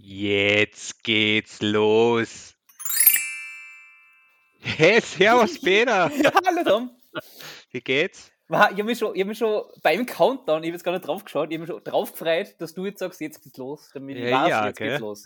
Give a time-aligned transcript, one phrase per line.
[0.00, 2.54] Jetzt geht's los.
[4.60, 6.08] Hey, servus Peter.
[6.46, 6.90] Hallo Tom.
[7.72, 8.30] Wie geht's?
[8.48, 11.04] Ich habe mich, schon- ich hab mich schon beim Countdown, ich habe jetzt gar nicht
[11.06, 13.90] drauf geschaut, ich habe mich schon drauf gefreut, dass du jetzt sagst, jetzt geht's los,
[13.92, 14.88] damit ich Ja, weiß, ja, jetzt gell?
[14.90, 15.24] geht's los.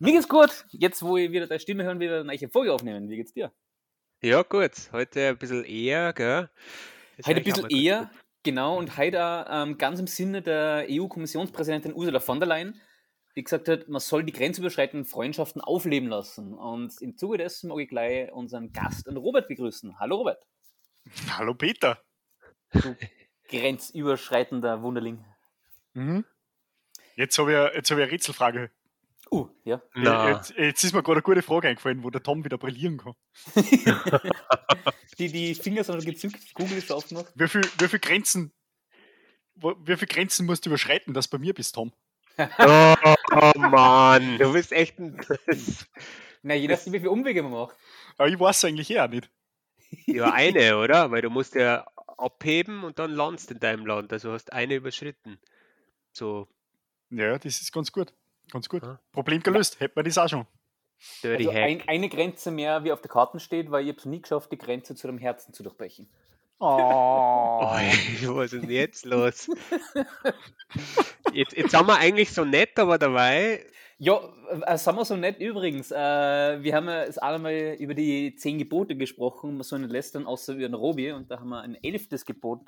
[0.00, 3.08] Mir geht's gut, jetzt wo ich wieder deine Stimme hören, wieder eine neue Folge aufnehmen.
[3.08, 3.52] Wie geht's dir?
[4.22, 4.72] Ja, gut.
[4.92, 6.50] Heute ein bisschen eher, gell?
[7.16, 8.10] Ist Heute ein bisschen eher, ganz
[8.42, 12.80] genau, und heute auch, ähm, ganz im Sinne der EU-Kommissionspräsidentin Ursula von der Leyen,
[13.38, 16.54] die gesagt hat, man soll die grenzüberschreitenden Freundschaften aufleben lassen.
[16.54, 20.00] Und im Zuge dessen mag ich gleich unseren Gast, den Robert, begrüßen.
[20.00, 20.44] Hallo Robert,
[21.38, 22.02] Hallo Peter.
[23.48, 25.24] grenzüberschreitender Wunderling.
[25.94, 26.24] Mhm.
[27.14, 28.70] Jetzt habe ich, jetzt hab ich eine Rätselfrage.
[29.30, 29.82] Uh, ja.
[29.94, 32.96] Na, Jetzt, jetzt ist mir gerade eine gute Frage eingefallen, wo der Tom wieder brillieren
[32.96, 33.14] kann.
[35.18, 37.32] die, die Finger sind gezückt, Google ist aufgemacht.
[37.34, 38.52] Wie viel, wie viel Grenzen
[39.60, 41.92] wie viel Grenzen musst du überschreiten, dass du bei mir bist, Tom?
[42.58, 42.94] Oh,
[43.32, 45.20] oh Mann, du bist echt ein.
[46.42, 47.76] Na, je nachdem, wie viele Umwege man macht.
[48.16, 49.30] Aber ich weiß eigentlich eh auch nicht.
[50.06, 51.10] Ja, eine, oder?
[51.10, 51.86] Weil du musst ja
[52.18, 54.12] abheben und dann landst in deinem Land.
[54.12, 55.38] Also hast eine überschritten.
[56.12, 56.48] So
[57.10, 58.12] Ja, das ist ganz gut.
[58.50, 58.82] Ganz gut.
[58.82, 59.00] Ja.
[59.12, 59.80] Problem gelöst.
[59.80, 60.46] Hätte man das auch schon.
[61.22, 64.04] dirty Also ein, eine Grenze mehr, wie auf der Karte steht, weil ich habe es
[64.04, 66.08] nie geschafft, die Grenze zu deinem Herzen zu durchbrechen.
[66.60, 67.60] Oh.
[67.62, 69.48] Oh, was ist denn jetzt los?
[71.32, 73.64] Jetzt, jetzt sind wir eigentlich so nett, aber dabei.
[73.98, 74.20] Ja,
[74.66, 75.90] äh, sind wir so nett übrigens.
[75.90, 75.96] Äh,
[76.62, 80.54] wir haben ja das einmal über die zehn Gebote gesprochen, man soll nicht lästern, außer
[80.54, 81.12] über den Robi.
[81.12, 82.60] Und da haben wir ein elftes Gebot,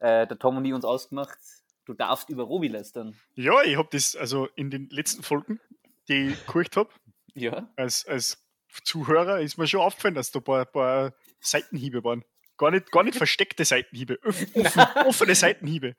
[0.00, 1.38] äh, der Tom und ich uns ausgemacht.
[1.84, 3.16] Du darfst über Robi lästern.
[3.34, 5.60] Ja, ich habe das also in den letzten Folgen,
[6.08, 6.90] die ich gehört habe,
[7.34, 7.68] Ja.
[7.76, 8.44] als, als
[8.84, 12.24] Zuhörer, ist mir schon aufgefallen, dass da ein paar, paar Seitenhiebe waren.
[12.62, 15.96] Gar nicht, gar nicht versteckte Seitenhiebe, öff, offen, offene Seitenhiebe,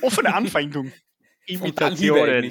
[0.00, 0.90] offene Anfeindung.
[1.44, 2.50] Imitationen.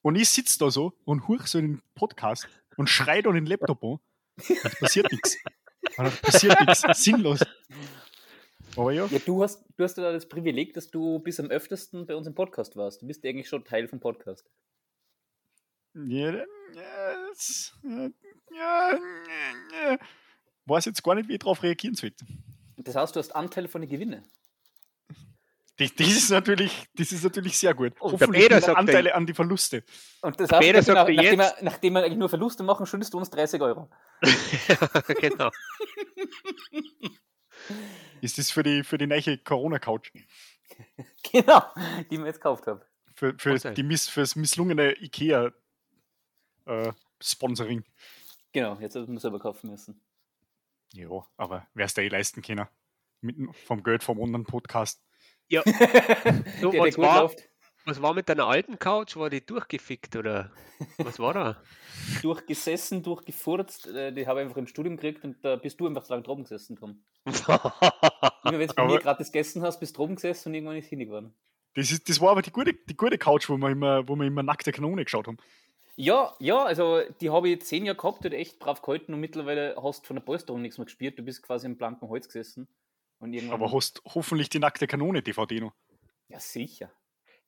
[0.00, 3.44] Und ich sitze da so und huch so in den Podcast und schrei da den
[3.44, 3.98] Laptop an.
[4.38, 5.36] Es passiert nichts.
[5.82, 6.82] Es passiert nichts.
[6.94, 7.40] Sinnlos.
[8.74, 12.06] Aber ja, Ja, du hast, du hast ja das Privileg, dass du bis am öftesten
[12.06, 13.02] bei uns im Podcast warst.
[13.02, 14.48] Du bist eigentlich schon Teil vom Podcast.
[15.94, 18.10] ja, ja, das- ja,
[18.50, 18.98] ja,
[19.90, 19.98] ja.
[20.64, 22.24] weiß jetzt gar nicht, wie ich darauf reagieren sollte.
[22.84, 24.24] Das heißt, du hast Anteile von den Gewinnen.
[25.76, 27.92] Das, das, ist natürlich, das ist natürlich sehr gut.
[28.00, 29.84] Und der Hoffentlich Peter mit sagt Anteile an die Verluste.
[30.20, 33.18] Und das heißt, Peter nachdem, nachdem, wir, nachdem wir eigentlich nur Verluste machen, schuldest du
[33.18, 33.88] uns 30 Euro.
[35.20, 35.50] genau.
[38.20, 40.12] Ist das für die, für die neue Corona-Couch?
[41.30, 41.62] Genau,
[42.10, 42.80] die wir jetzt gekauft haben.
[43.14, 47.84] Für, für, die Miss, für das misslungene IKEA-Sponsoring.
[48.52, 50.00] Genau, jetzt haben wir selber kaufen müssen.
[50.92, 52.66] Ja, aber wer es da eh leisten können?
[53.20, 55.02] Mit, dem- vom Geld vom anderen Podcast.
[55.48, 57.48] Ja, Der, der was gut war- läuft,
[57.84, 59.16] was war mit deiner alten Couch?
[59.16, 60.52] War die durchgefickt oder
[60.98, 61.62] was war da?
[62.22, 63.88] durchgesessen, durchgefurzt.
[63.88, 66.22] äh, Die habe ich einfach im Studium gekriegt und da bist du einfach so lange
[66.22, 67.02] droben gesessen, Tom.
[67.26, 70.88] Immer wenn du bei mir gratis gegessen hast, bist du droben gesessen und irgendwann ist
[70.88, 71.34] hinig geworden.
[71.74, 74.26] Das, ist, das war aber die gute, die gute Couch, wo wir, immer, wo wir
[74.26, 75.38] immer nackte Kanone geschaut haben.
[75.96, 79.76] Ja, ja, also die habe ich zehn Jahre gehabt, hat echt brav gehalten und mittlerweile
[79.82, 81.18] hast du von der Polsterung nichts mehr gespielt.
[81.18, 82.68] Du bist quasi im blanken Holz gesessen.
[83.18, 83.62] Und irgendwann.
[83.62, 85.72] Aber hast hoffentlich die nackte Kanone DVD noch.
[86.28, 86.90] ja, sicher.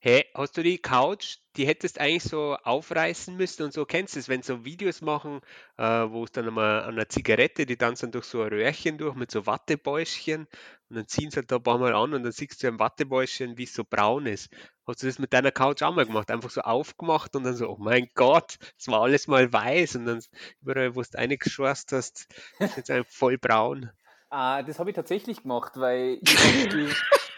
[0.07, 4.19] Hey, hast du die Couch, die hättest eigentlich so aufreißen müssen und so kennst du
[4.21, 5.41] es, wenn so Videos machen,
[5.79, 9.15] äh, wo es dann einmal an einer Zigarette, die tanzen durch so ein Röhrchen durch
[9.15, 10.47] mit so Wattebäuschen
[10.91, 12.79] und dann ziehen sie halt da ein paar Mal an und dann siehst du im
[12.79, 14.51] Wattebäuschen, wie es so braun ist.
[14.87, 16.31] Hast du das mit deiner Couch auch mal gemacht?
[16.31, 20.05] Einfach so aufgemacht und dann so, oh mein Gott, es war alles mal weiß und
[20.05, 20.21] dann
[20.61, 22.27] überall, wo du eingeschweißt hast,
[22.59, 23.91] ist jetzt einfach voll braun.
[24.29, 26.95] Ah, das habe ich tatsächlich gemacht, weil ich.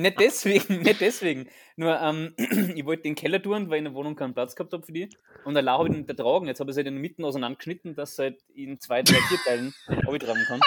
[0.00, 1.48] nicht deswegen, nicht deswegen.
[1.76, 2.34] Nur, ähm,
[2.74, 4.92] ich wollte den Keller tun, weil ich in der Wohnung keinen Platz gehabt habe für
[4.92, 5.08] die.
[5.44, 6.46] Und dann habe ich den ertragen.
[6.46, 9.38] Jetzt habe ich es halt in der Mitte auseinandergeschnitten, dass halt in zwei, drei, vier
[9.38, 10.60] Teilen abtragen kann.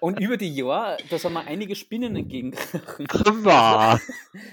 [0.00, 3.44] Und über die Jahre, da sind mir einige Spinnen entgegengekommen.
[3.44, 4.00] Wow.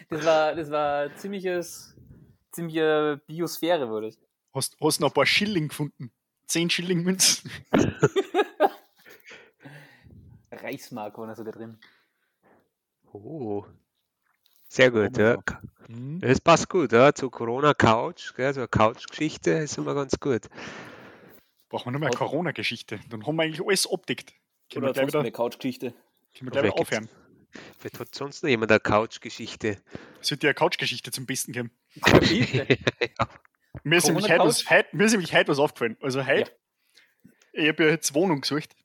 [0.09, 1.95] Das war, das war ziemliches,
[2.51, 4.19] ziemliche Biosphäre, wurde es.
[4.53, 6.11] Hast, hast noch ein paar Schilling gefunden.
[6.47, 7.51] 10 Schilling Münzen.
[10.51, 11.77] Reichsmark war da sogar drin.
[13.13, 13.65] Oh.
[14.67, 15.37] Sehr gut, ja.
[15.87, 16.19] Mhm.
[16.21, 20.47] Das passt gut, ja, zu Corona-Couch, so eine Couch-Geschichte ist immer ganz gut.
[21.69, 22.99] Brauchen wir nur mehr eine Oder- Corona-Geschichte.
[23.09, 24.33] Dann haben wir eigentlich alles abdeckt.
[24.71, 25.91] Können Oder wir gleich wieder, eine Couchgeschichte.
[25.91, 26.01] können
[26.41, 27.09] wir gleich wieder aufhören.
[27.79, 29.81] Vielleicht hat sonst noch jemand eine Couch-Geschichte.
[30.21, 31.71] Sollte ja eine Couch-Geschichte zum Besten geben.
[31.95, 32.77] Bitte.
[33.83, 35.95] Mir ist, nämlich heute was, heute, mir ist nämlich heute was aufgefallen.
[36.01, 36.51] Also heute,
[37.53, 38.75] ich habe ja jetzt Wohnung gesucht.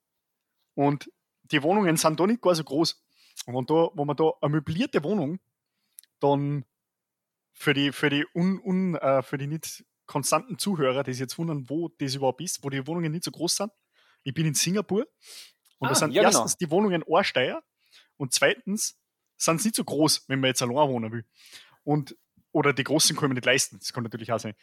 [0.75, 1.11] Und
[1.45, 3.04] die Wohnungen sind da nicht gar so groß.
[3.47, 5.39] Und wenn, da, wenn man da eine möblierte Wohnung
[6.21, 6.65] dann
[7.53, 11.39] für die, für die, un, un, äh, für die nicht konstanten Zuhörer, die sich jetzt
[11.39, 13.73] wundern, wo das überhaupt ist, wo die Wohnungen nicht so groß sind.
[14.23, 15.07] Ich bin in Singapur
[15.79, 16.33] und Ah, da sind ja, genau.
[16.33, 17.63] erstens die Wohnungen Ohrsteier
[18.17, 18.99] und zweitens
[19.37, 21.25] sind sie nicht so groß, wenn man jetzt allein wohnen will.
[21.83, 22.17] Und,
[22.53, 23.79] oder die Großen können wir nicht leisten.
[23.79, 24.55] Das kann natürlich auch sein.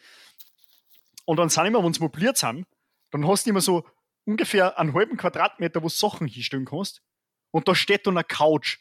[1.25, 2.65] Und dann sind immer, wenn sie mobiliert sind,
[3.11, 3.85] dann hast du immer so
[4.25, 7.03] ungefähr einen halben Quadratmeter, wo du Sachen hinstellen kannst.
[7.51, 8.79] Und da steht dann eine Couch.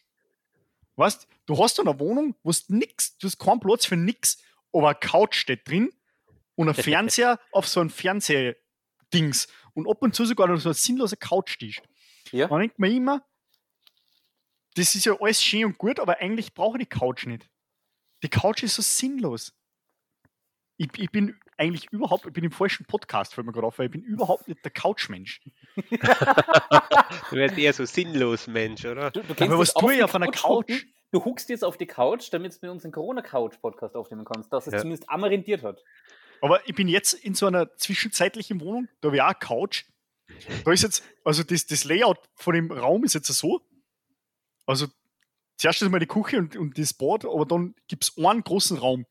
[0.96, 4.43] Weißt du, hast dann eine Wohnung, wo du nix, du hast keinen Platz für nix,
[4.72, 5.93] aber eine Couch steht drin
[6.55, 10.75] und ein Fernseher auf so ein Fernsehdings und ab und zu sogar noch so ein
[10.75, 11.81] sinnloser Couchtisch.
[12.32, 12.49] Ja.
[12.49, 13.25] Man denkt mir immer,
[14.75, 17.49] das ist ja alles schön und gut, aber eigentlich brauche ich die Couch nicht.
[18.23, 19.52] Die Couch ist so sinnlos.
[20.76, 23.87] Ich, ich bin eigentlich überhaupt, ich bin im falschen Podcast, fällt mir gerade auf, weil
[23.87, 25.41] ich bin überhaupt nicht der Couchmensch.
[25.77, 29.11] Du wärst eher so sinnlos Mensch, oder?
[29.11, 30.87] Du, du Aber was tue ich auf einer Couch.
[31.12, 34.67] Du huckst jetzt auf die Couch, damit du mit uns einen Corona-Couch-Podcast aufnehmen kannst, dass
[34.67, 34.79] es Ja.
[34.81, 35.83] zumindest einmal rentiert hat.
[36.41, 39.85] Aber ich bin jetzt in so einer zwischenzeitlichen Wohnung, da habe ich auch eine Couch.
[40.65, 43.61] Da ist jetzt, also das, das Layout von dem Raum ist jetzt so.
[44.65, 44.87] Also
[45.57, 48.79] zuerst ist mal die Küche und, und das Bad, aber dann gibt es einen großen
[48.79, 49.05] Raum.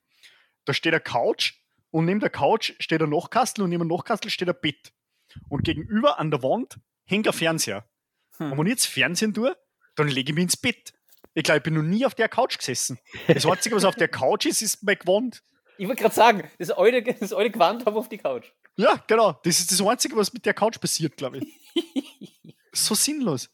[0.66, 1.59] Da steht eine Couch
[1.92, 4.92] und neben der Couch steht ein Nachkastel und neben dem Nachkastel steht ein Bett.
[5.50, 7.88] Und gegenüber an der Wand hängt ein Fernseher.
[8.38, 8.52] Hm.
[8.52, 9.56] Und wenn ich jetzt Fernsehen tue,
[9.96, 10.94] dann lege ich mich ins Bett.
[11.34, 13.00] Ich glaube, ich bin noch nie auf der Couch gesessen.
[13.28, 15.44] Das Einzige, was auf der Couch ist, ist mein Gewand.
[15.78, 18.52] Ich wollte gerade sagen, das alte, das alte Gewand habe auf die Couch.
[18.76, 19.40] Ja, genau.
[19.44, 22.56] Das ist das Einzige, was mit der Couch passiert, glaube ich.
[22.74, 23.50] so sinnlos.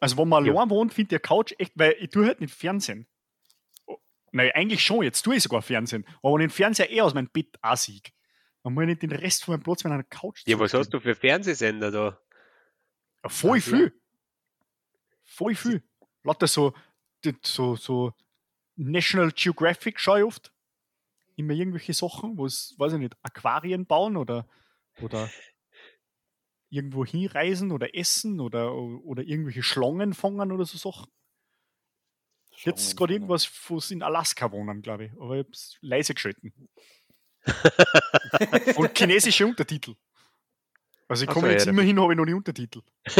[0.00, 0.52] Also, wenn man Ja.
[0.52, 3.06] allein wohnt, finde ich der Couch echt, weil ich tue halt nicht Fernsehen.
[4.32, 6.04] Nein, eigentlich schon, jetzt tue ich sogar Fernsehen.
[6.22, 8.00] Aber wenn ich den Fernseher eh aus meinem Bett ansehe,
[8.62, 10.90] dann muss ich nicht den Rest von meinem Platz mit einer Couch Ja, was hast
[10.90, 12.20] du für Fernsehsender da?
[13.22, 13.76] Ja, voll Ach, ja.
[13.76, 14.00] viel.
[15.24, 15.82] Voll viel.
[16.22, 16.74] Lauter so,
[17.42, 18.12] so, so
[18.76, 20.52] National Geographic schaue ich oft.
[21.36, 24.46] Immer irgendwelche Sachen, wo es, weiß ich nicht, Aquarien bauen oder,
[25.00, 25.30] oder
[26.68, 31.10] irgendwo hinreisen oder essen oder, oder irgendwelche Schlangen fangen oder so Sachen.
[32.64, 35.12] Jetzt ist gerade irgendwas, wo sie in Alaska wohnen, glaube ich.
[35.12, 36.52] Aber ich habe es leise geschalten.
[38.76, 39.94] Und chinesische Untertitel.
[41.08, 42.82] Also ich komme so, jetzt ja, immerhin, habe ich noch die Untertitel.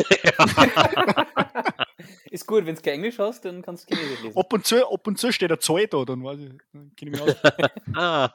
[2.31, 4.39] Ist gut, wenn du kein Englisch hast, dann kannst du Chinesisch lesen.
[4.39, 7.11] Ab und zu, ab und zu steht eine Zahl da, dann weiß ich, dann kenne
[7.11, 7.35] ich mich aus.
[7.95, 8.33] Ah,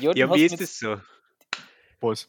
[0.00, 1.00] Ja, ja, wie ist das so?
[2.00, 2.28] Was?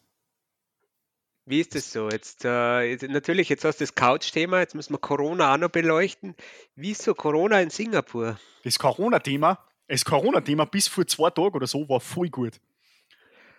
[1.46, 2.10] Wie ist das so?
[2.10, 5.70] Jetzt, äh, jetzt natürlich, jetzt hast du das Couch-Thema, jetzt müssen wir Corona auch noch
[5.70, 6.36] beleuchten.
[6.76, 8.40] Wie ist so Corona in Singapur?
[8.64, 12.60] Das Corona-Thema, das Corona-Thema bis vor zwei Tagen oder so war voll gut.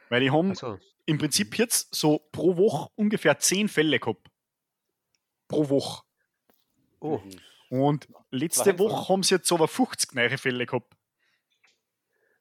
[0.08, 4.28] Weil die haben Also, im Prinzip jetzt so pro Woche ungefähr zehn Fälle gehabt.
[5.46, 6.04] Pro Woche.
[6.98, 7.20] oh,
[7.70, 8.78] Und letzte.
[8.80, 10.92] Woche haben sie jetzt aber 50 neue Fälle gehabt.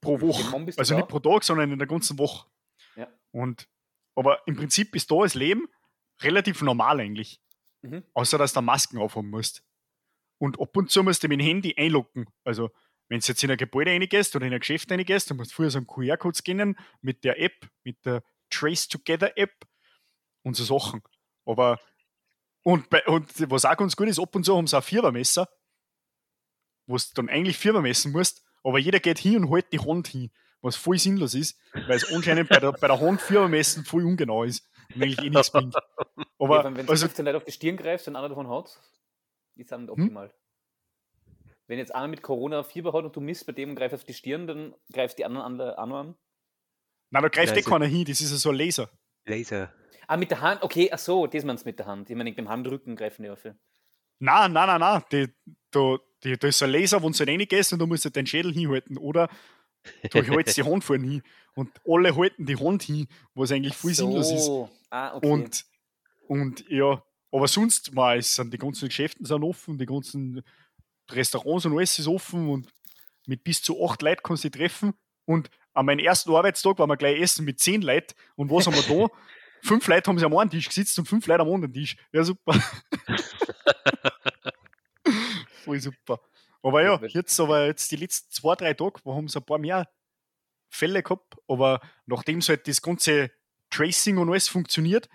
[0.01, 0.73] Pro Woche.
[0.77, 2.47] Also nicht pro Tag, sondern in der ganzen Woche.
[2.95, 3.07] Ja.
[3.31, 3.67] Und,
[4.15, 5.67] aber im Prinzip ist da das Leben
[6.21, 7.39] relativ normal eigentlich.
[7.81, 8.03] Mhm.
[8.13, 9.63] Außer dass du Masken aufhaben musst.
[10.37, 12.25] Und ab und zu musst du mit dem Handy einloggen.
[12.43, 12.71] Also,
[13.07, 15.55] wenn du jetzt in ein Gebäude reingehst oder in ein Geschäft reingehst, dann musst du
[15.55, 19.53] früher so einen QR-Code scannen mit der App, mit der Trace Together App
[20.43, 21.01] und so Sachen.
[21.45, 21.79] Aber,
[22.63, 25.47] und, bei, und was auch ganz gut ist, ab und zu haben sie auch Firmermesser,
[26.87, 30.07] wo du dann eigentlich Firma messen musst, aber jeder geht hin und hält die Hand
[30.07, 30.31] hin,
[30.65, 34.43] was voll sinnlos ist, weil es anscheinend bei der, bei der Hand messen voll ungenau
[34.43, 35.75] ist und eigentlich eh nichts bringt.
[36.39, 38.77] Aber, ja, wenn du also, 15 Leute auf die Stirn greifst und einer davon hat,
[39.55, 40.33] ist dann optimal.
[41.67, 44.03] Wenn jetzt einer mit Corona Fieber hat und du misst bei dem und greifst auf
[44.03, 45.61] die Stirn, dann greifst die anderen an.
[45.61, 46.15] an, an.
[47.09, 48.89] nein, da greift eh also- keiner hin, das ist ja so ein Laser.
[49.25, 49.73] Laser.
[50.07, 52.09] Ah, mit der Hand, okay, ach so, das meinst du mit der Hand.
[52.09, 53.43] Ich meine, mit dem Handrücken greifen die auf.
[53.43, 53.55] Nein,
[54.19, 55.03] nein, nein, nein.
[55.11, 55.27] Die,
[55.71, 58.27] da, die, da ist so ein Laser, wo du reingehst und du musst halt deinen
[58.27, 58.97] Schädel hinhalten.
[58.97, 59.29] Oder
[60.11, 61.23] du hältst die Hand vorne hin.
[61.55, 64.49] Und alle halten die Hand hin, was eigentlich voll sinnlos ist.
[64.89, 65.27] Ah, okay.
[65.27, 65.65] Und,
[66.27, 67.01] und ja,
[67.31, 70.43] aber sonst mal sind die ganzen Geschäfte sind offen, die ganzen
[71.09, 72.73] Restaurants und alles ist offen und
[73.27, 74.93] mit bis zu acht Leuten kannst du dich treffen.
[75.25, 78.13] Und an meinem ersten Arbeitstag waren wir gleich essen mit zehn Leuten.
[78.35, 79.13] Und was haben wir da?
[79.65, 81.97] fünf Leute haben sie am einen Tisch gesetzt und fünf Leute am anderen Tisch.
[82.11, 82.53] Ja, super.
[85.63, 86.19] Voll super.
[86.65, 89.59] Aber ja, jetzt aber jetzt die letzten zwei, drei Tage, wo haben sie ein paar
[89.59, 89.87] mehr
[90.67, 93.29] Fälle gehabt, aber nachdem so halt das ganze
[93.69, 95.07] Tracing und alles funktioniert,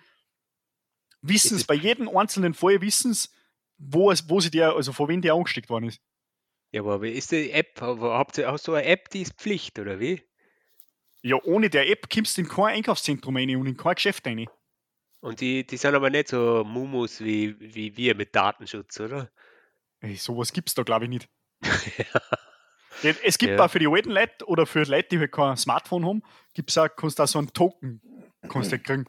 [1.23, 3.33] wissen Es es bei jedem einzelnen Fall, wissen es,
[3.79, 6.01] wo, es, wo sie der, also von wem der angesteckt worden ist.
[6.71, 7.81] Ja, aber wie ist die App?
[7.81, 10.23] Habt ihr, hast du eine App, die ist Pflicht, oder wie?
[11.23, 14.47] Ja, ohne der App kommst du in kein Einkaufszentrum rein und in kein Geschäft rein.
[15.19, 19.33] Und die, die sind aber nicht so Mumus wie, wie wir mit Datenschutz, oder?
[19.99, 21.29] Ey, sowas gibt es da, glaube ich, nicht.
[23.03, 23.65] Ja, Es gibt Ja.
[23.65, 26.89] auch für die alten Leute oder für Leute, die halt kein Smartphone haben, gibt's auch,
[26.95, 28.03] kannst du auch so einen Token
[28.51, 29.07] kannst du halt kriegen.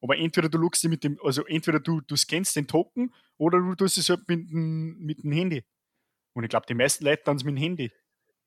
[0.00, 3.74] Aber entweder du logst mit dem, also entweder du, du scannst den Token oder du
[3.74, 5.64] tust es halt mit dem, mit dem Handy.
[6.34, 7.92] Und ich glaube, die meisten Leute dann mit dem Handy.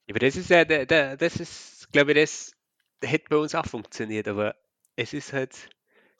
[0.09, 2.51] Aber das ist ja, das ist, glaube ich, das
[3.03, 4.55] hätte bei uns auch funktioniert, aber
[4.95, 5.69] es ist halt,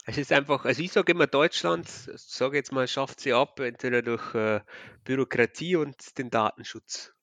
[0.06, 4.01] es ist einfach, also ich sage immer, Deutschland, sage jetzt mal, schafft sie ab, entweder
[4.01, 4.62] durch äh,
[5.04, 7.14] Bürokratie und den Datenschutz.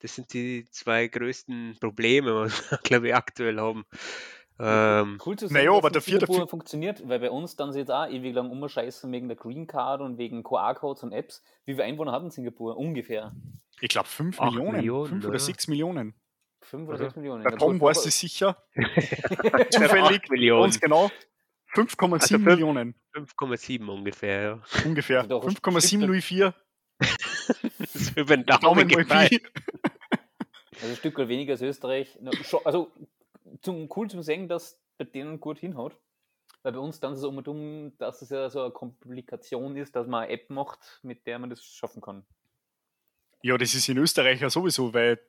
[0.00, 3.84] Das sind die zwei größten Probleme, was wir, glaube ich, aktuell haben.
[4.58, 7.80] Ähm, Cool zu sehen, naja, dass aber Singapur dafür- funktioniert, weil bei uns dann sie
[7.80, 11.42] jetzt auch ewig lang umscheißen wegen der Green Card und wegen QR-Codes und Apps.
[11.66, 12.76] Wie viele Einwohner hat in Singapur?
[12.76, 13.34] Ungefähr.
[13.80, 14.76] Ich glaube, 5 Acht Millionen.
[14.76, 15.38] Millionen, 5 oder oder?
[15.38, 16.14] 6 Millionen.
[16.62, 17.04] Fünf oder Aha.
[17.04, 17.42] sechs Millionen.
[17.44, 18.56] Der Tom weiß es sicher.
[19.70, 20.28] Zufällig.
[20.30, 20.62] Millionen.
[20.62, 21.10] Ganz genau.
[21.74, 22.94] 5,7 Also Millionen.
[23.14, 24.62] 5,7 ungefähr, ja.
[24.84, 25.18] Ungefähr.
[25.18, 26.54] Also doch ein 5,704.
[27.78, 28.88] Das ist über den Daumen Daumen.
[30.76, 32.18] Also ein Stück weniger als Österreich.
[32.64, 32.90] Also
[33.62, 35.96] zum, cool zum sehen, dass bei denen gut hinhaut.
[36.62, 39.76] Weil bei uns dann ist es um und um, dass es ja so eine Komplikation
[39.76, 42.24] ist, dass man eine App macht, mit der man das schaffen kann.
[43.42, 45.20] Ja, das ist in Österreich ja sowieso, weil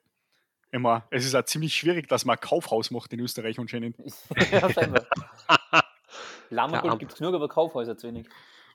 [0.71, 3.97] immer, es ist auch ziemlich schwierig, dass man ein Kaufhaus macht in Österreich anscheinend.
[4.51, 5.05] ja, scheinbar.
[6.49, 8.27] Lammergold Am- gibt es genug, aber Kaufhäuser zu wenig.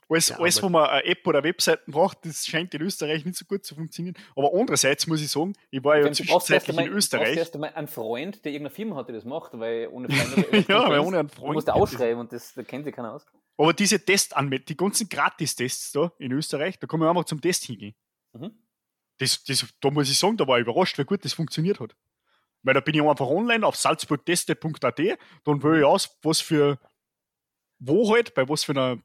[0.08, 3.36] Alles, Ja, alles, wo man eine App oder Webseiten braucht, das scheint in Österreich nicht
[3.36, 4.14] so gut zu funktionieren.
[4.36, 7.36] Aber andererseits muss ich sagen, ich war ja du zwischenzeitlich in Du Österreich.
[7.36, 10.88] erst einmal einen Freund, der irgendeine Firma hat, die das macht, weil ohne Freund Ja,
[10.88, 11.54] weil ohne einen Du Freund.
[11.54, 13.24] musst ausschreiben und das da kennt sich keiner aus.
[13.56, 17.64] Aber diese Testanmeldungen, die ganzen Gratis-Tests da in Österreich, da kann man einfach zum Test
[17.64, 17.94] hingehen.
[18.32, 18.50] Mhm.
[19.18, 21.94] Das, das, da muss ich sagen, da war ich überrascht, wie gut das funktioniert hat.
[22.64, 25.00] Weil da bin ich einfach online auf salzburgteste.at,
[25.44, 26.78] dann wähle ich aus, was für,
[27.78, 28.98] wo halt, bei was für einer,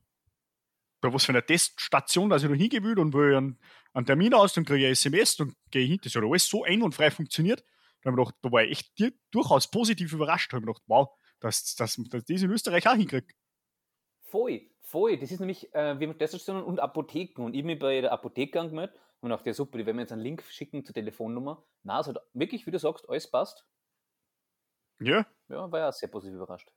[1.01, 3.59] bei was für einer Teststation, dass ich da will, dann wähle ich einen,
[3.93, 5.99] einen Termin aus, dann kriege ich ein SMS, dann gehe ich hin.
[6.03, 7.63] Das hat alles so einwandfrei funktioniert.
[8.01, 10.51] Da, hab ich gedacht, da war ich echt durchaus positiv überrascht.
[10.51, 13.31] Da habe ich gedacht, wow, dass, dass, dass das in Österreich auch hinkriegt.
[14.23, 15.17] Voll, voll.
[15.17, 17.43] Das ist nämlich, äh, wir haben Teststationen und Apotheken.
[17.43, 20.11] Und ich bin bei der Apotheke angemeldet und dachte, ja super, die werden mir jetzt
[20.11, 21.63] einen Link schicken zur Telefonnummer.
[21.83, 23.65] Na, es hat wirklich, wie du sagst, alles passt.
[24.99, 26.71] Ja, Ja, war ja sehr positiv überrascht.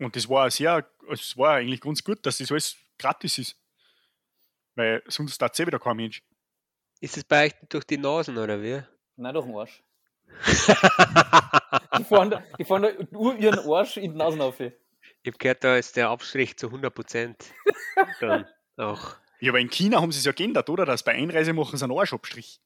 [0.00, 3.56] Und das war sehr, es war eigentlich ganz gut, dass das alles gratis ist.
[4.74, 6.22] Weil sonst tat eh wieder kein Mensch.
[7.00, 8.82] Ist es bei euch durch die Nasen oder wie?
[9.16, 9.82] Nein, doch ein Arsch.
[11.98, 14.58] Die fahren, da, die fahren da nur ihren Arsch in die Nasen auf.
[14.60, 14.72] Ich
[15.26, 17.44] habe gehört, da ist der Abstrich zu 100 Prozent.
[18.20, 19.16] Dann auch.
[19.40, 20.86] Ja, aber in China haben sie es ja geändert, oder?
[20.86, 22.60] Dass bei Einreise machen sie einen Arschabstrich.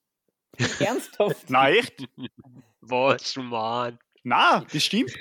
[0.79, 1.49] Ernsthaft?
[1.51, 2.07] Nein, echt?
[2.81, 3.99] Was, Mann?
[4.23, 5.17] Nein, das stimmt.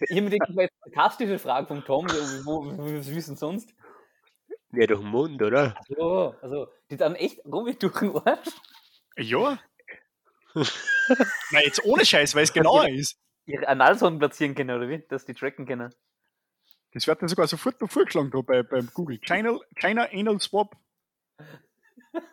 [0.00, 2.06] Ich habe mir gedacht, das war jetzt eine sarkastische Frage vom Tom,
[2.44, 3.74] wo, wo, was wissen sonst?
[4.72, 5.74] Ja, durch den Mund, oder?
[5.88, 8.48] So, also, die dann echt rum durch den Arsch
[9.16, 9.58] Ja.
[10.54, 13.18] Nein, jetzt ohne Scheiß, weil es genauer ist.
[13.46, 15.02] ihre Analsonden platzieren können, oder wie?
[15.08, 15.94] Dass die tracken können.
[16.92, 19.18] Das wird dann sogar sofort noch vorgeschlagen da bei, beim Google.
[19.18, 20.76] China, China Anal Swap.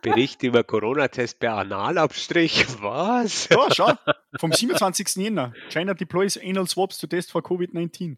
[0.02, 2.66] Bericht über Corona-Test per Analabstrich.
[2.82, 3.50] Was?
[3.50, 3.94] Ja, schau.
[4.40, 5.16] Vom 27.
[5.16, 5.54] Jänner.
[5.70, 8.18] China deploys Anal Swaps to test for COVID-19.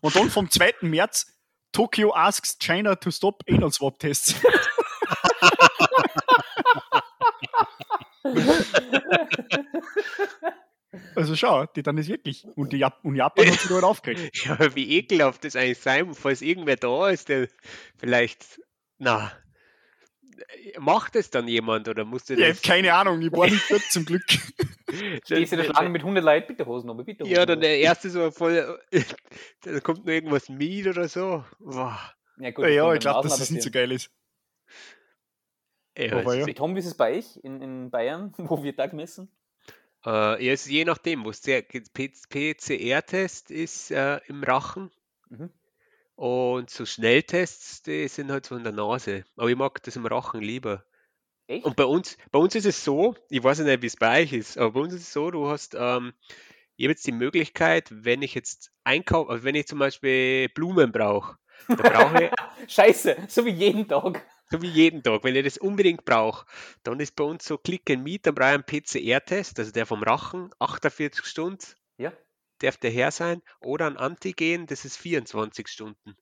[0.00, 0.74] Und dann vom 2.
[0.82, 1.32] März.
[1.72, 4.34] Tokyo asks China to stop Anal Swap Tests.
[11.14, 12.46] Also schau, die dann ist wirklich.
[12.56, 14.36] Und, die Jap und Japan hat sich da halt aufgeregt.
[14.44, 17.48] Ja, wie ekelhaft das eigentlich sein falls irgendwer da ist, der
[17.96, 18.60] vielleicht,
[18.98, 19.32] na,
[20.78, 22.62] macht es dann jemand oder musst du Ich hab das?
[22.62, 24.24] keine Ahnung, ich war nicht dort zum Glück.
[25.24, 26.46] Stehst du da Schlange mit 100 Leuten?
[26.48, 27.34] Bitte Hosen, aber bitte Hosen.
[27.34, 28.80] Ja, dann der erste so voll,
[29.62, 31.44] da kommt nur irgendwas mit oder so.
[31.58, 31.98] Boah.
[32.38, 34.10] Ja, gut, Ja, kann ich glaube, dass das nicht so geil ist.
[35.98, 36.46] Ja, ja.
[36.46, 39.30] ist- Tom, wie ist es bei euch in, in Bayern, wo wir da gemessen?
[40.04, 44.90] Äh, ja, es ist je nachdem, wo es der PCR-Test ist äh, im Rachen
[45.28, 45.50] Mhm.
[46.16, 49.24] Und so Schnelltests, die sind halt so in der Nase.
[49.36, 50.84] Aber ich mag das im Rachen lieber.
[51.46, 51.64] Echt?
[51.64, 54.32] Und bei uns, bei uns ist es so, ich weiß nicht, wie es bei euch
[54.32, 56.12] ist, aber bei uns ist es so, du hast, ähm,
[56.76, 60.92] ich habe jetzt die Möglichkeit, wenn ich jetzt einkaufe, also wenn ich zum Beispiel Blumen
[60.92, 61.36] brauche,
[61.68, 62.30] da brauche ich,
[62.72, 64.26] Scheiße, so wie jeden Tag.
[64.50, 66.46] so wie jeden Tag, wenn ich das unbedingt brauche,
[66.82, 69.86] dann ist bei uns so Click and Meet, dann brauche ich einen PCR-Test, also der
[69.86, 71.64] vom Rachen, 48 Stunden
[71.98, 72.12] Ja.
[72.58, 76.16] Darf der her sein, oder ein Antigen, das ist 24 Stunden.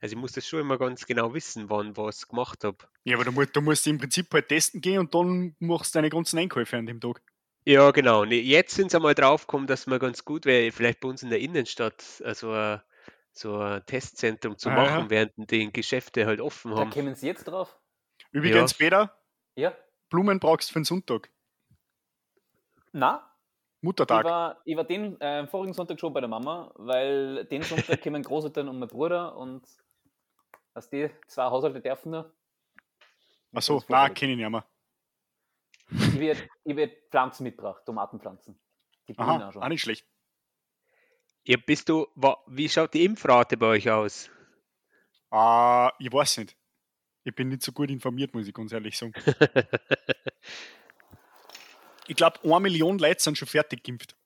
[0.00, 2.76] Also ich muss das schon immer ganz genau wissen, wann was gemacht habe.
[3.04, 5.98] Ja, aber du musst, du musst im Prinzip halt testen gehen und dann machst du
[5.98, 7.22] deine ganzen Einkäufe an dem Tag.
[7.64, 8.24] Ja, genau.
[8.24, 11.30] Ne, Jetzt sind sie einmal draufgekommen, dass man ganz gut wäre, vielleicht bei uns in
[11.30, 12.80] der Innenstadt also ein,
[13.32, 15.10] so ein Testzentrum zu Ah, machen, ja.
[15.10, 16.90] während die Geschäfte halt offen Da haben.
[16.90, 17.76] kommen sie jetzt drauf.
[18.32, 19.18] Übrigens, Peter,
[19.56, 19.74] Ja.
[20.10, 21.30] Blumen brauchst du für den Sonntag.
[22.92, 23.28] Na,
[23.78, 24.24] ich Muttertag.
[24.24, 28.22] war, ich war den äh, vorigen Sonntag schon bei der Mama, weil den Sonntag kommen
[28.22, 29.66] Großeltern und mein Bruder und
[30.74, 32.32] dass die zwei Haushalte dürfen nur.
[33.52, 34.64] Achso, Das ist na, kenne ich nicht mehr.
[35.90, 38.58] Ich werde ich werd Pflanzen mitgebracht, Tomatenpflanzen.
[39.08, 39.62] Die Aha, auch schon.
[39.62, 40.06] auch nicht schlecht.
[41.44, 44.28] Ja, bist du, wa- wie schaut die Impfrate bei euch aus?
[45.30, 46.56] Ah, ich weiß nicht.
[47.22, 49.12] Ich bin nicht so gut informiert, muss ich ganz ehrlich sagen.
[52.08, 54.16] Ich glaube, eine Million Leute sind schon fertig geimpft.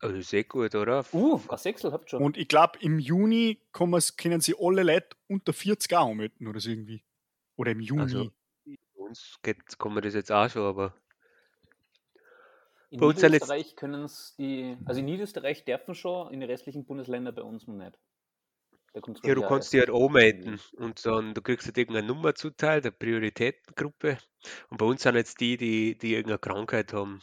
[0.00, 1.04] Also sehr gut, oder?
[1.12, 2.22] Uh, ein Sechsel habt ihr schon.
[2.22, 6.70] Und ich glaube, im Juni können sie alle Leute unter 40 auch anmelden oder so
[6.70, 7.02] irgendwie.
[7.56, 8.02] Oder im Juni.
[8.02, 8.30] Also,
[8.64, 10.94] Bei uns geht, kann man das jetzt auch schon, aber
[12.94, 17.34] in bei Niederösterreich können es die, also in Niederösterreich dürfen schon, in den restlichen Bundesländern
[17.34, 17.98] bei uns noch nicht.
[19.24, 22.92] Ja, du kannst die halt anmelden und dann, du kriegst halt irgendeine Nummer zuteilt, eine
[22.92, 24.18] Prioritätengruppe.
[24.70, 27.20] Und bei uns sind jetzt die, die, die irgendeine Krankheit haben.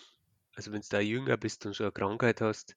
[0.56, 2.76] Also wenn du da jünger bist und schon eine Krankheit hast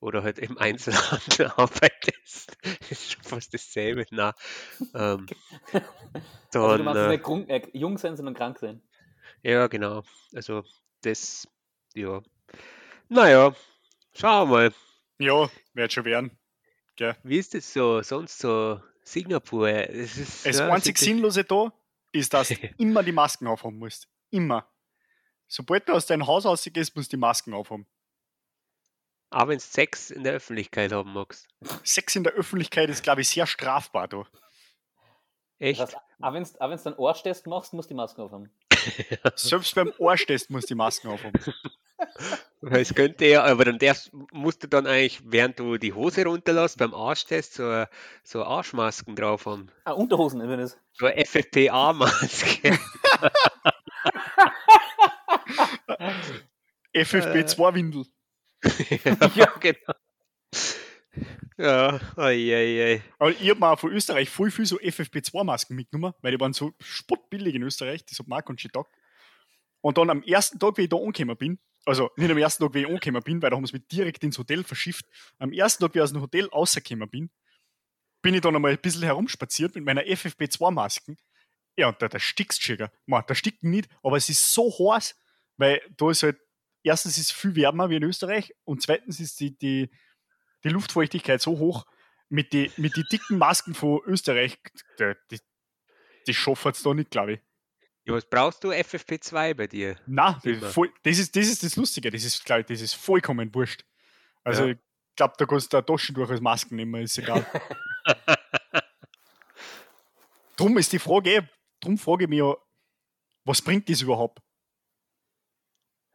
[0.00, 2.56] oder halt im Einzelhandel arbeitest,
[2.90, 4.06] ist schon fast dasselbe.
[4.10, 4.32] Nein.
[4.94, 5.26] Ähm,
[6.52, 8.82] Also du dann, meinst äh, nicht äh, jung sein, sondern krank sein.
[9.42, 10.02] ja, genau.
[10.34, 10.64] Also
[11.02, 11.46] das,
[11.94, 12.22] ja.
[13.08, 13.54] Naja,
[14.14, 14.74] schauen wir mal.
[15.18, 16.39] Ja, wird schon werden.
[17.22, 19.68] Wie ist das so, sonst so Singapur?
[19.68, 21.72] Es ist, Das ja, einzig Sinnlose da
[22.12, 24.08] ist, dass du immer die Masken aufhaben musst.
[24.30, 24.68] Immer.
[25.48, 27.86] Sobald du aus deinem Haus rausgehst, musst du die Masken aufhaben.
[29.30, 31.48] Auch wenn du Sex in der Öffentlichkeit haben magst.
[31.84, 34.26] Sex in der Öffentlichkeit ist, glaube ich, sehr strafbar da.
[35.58, 35.80] Echt?
[35.80, 38.50] Das heißt, auch wenn du dann Arschtest machst, musst du die Maske aufhaben.
[39.36, 41.40] Selbst beim Arschtest musst du die Masken aufhaben.
[42.62, 46.76] Es könnte ja, aber dann darfst, musst du dann eigentlich, während du die Hose runterlässt,
[46.78, 47.84] beim Arschtest so,
[48.22, 49.70] so Arschmasken drauf haben.
[49.84, 50.78] Ah, Unterhosen übrigens.
[50.92, 52.78] So eine FFP-A-Maske.
[56.94, 58.04] FFP2-Windel.
[59.34, 59.94] ja, genau.
[61.56, 63.02] Ja, oi, oi, oi.
[63.18, 66.52] Aber ich habe mir auch von Österreich voll viel so FFP2-Masken mitgenommen, weil die waren
[66.52, 68.86] so spottbillig in Österreich, das hat Mark und Tag.
[69.82, 72.74] Und dann am ersten Tag, wie ich da angekommen bin, also nicht am ersten Tag,
[72.74, 75.06] wie ich angekommen bin, weil da haben sie mich direkt ins Hotel verschifft.
[75.38, 77.30] Am ersten Tag, wie ich aus dem Hotel rausgekommen bin,
[78.22, 81.16] bin ich dann einmal ein bisschen herumspaziert mit meiner FFP2-Masken.
[81.76, 82.90] Ja, und da, da stickst du.
[83.06, 85.16] Man, da stickt nicht, aber es ist so heiß,
[85.56, 86.38] weil da ist halt,
[86.82, 89.90] erstens ist es viel wärmer wie in Österreich und zweitens ist die, die,
[90.64, 91.86] die Luftfeuchtigkeit so hoch,
[92.28, 94.58] mit den mit die dicken Masken von Österreich,
[94.98, 95.40] die, die,
[96.26, 97.40] die schaffen es da nicht, glaube ich.
[98.10, 99.96] Ja, was brauchst du FFP2 bei dir?
[100.06, 103.84] Na, das, ist, das ist das Lustige, das ist, glaube ich, das ist vollkommen wurscht.
[104.44, 104.72] Also, Ja.
[104.72, 104.78] ich
[105.16, 107.44] glaube, da kannst du eine Taschen durch als Masken nehmen, ist egal.
[110.56, 111.48] drum ist die Frage,
[111.80, 112.54] drum frage ich mich ja,
[113.44, 114.40] was bringt das überhaupt?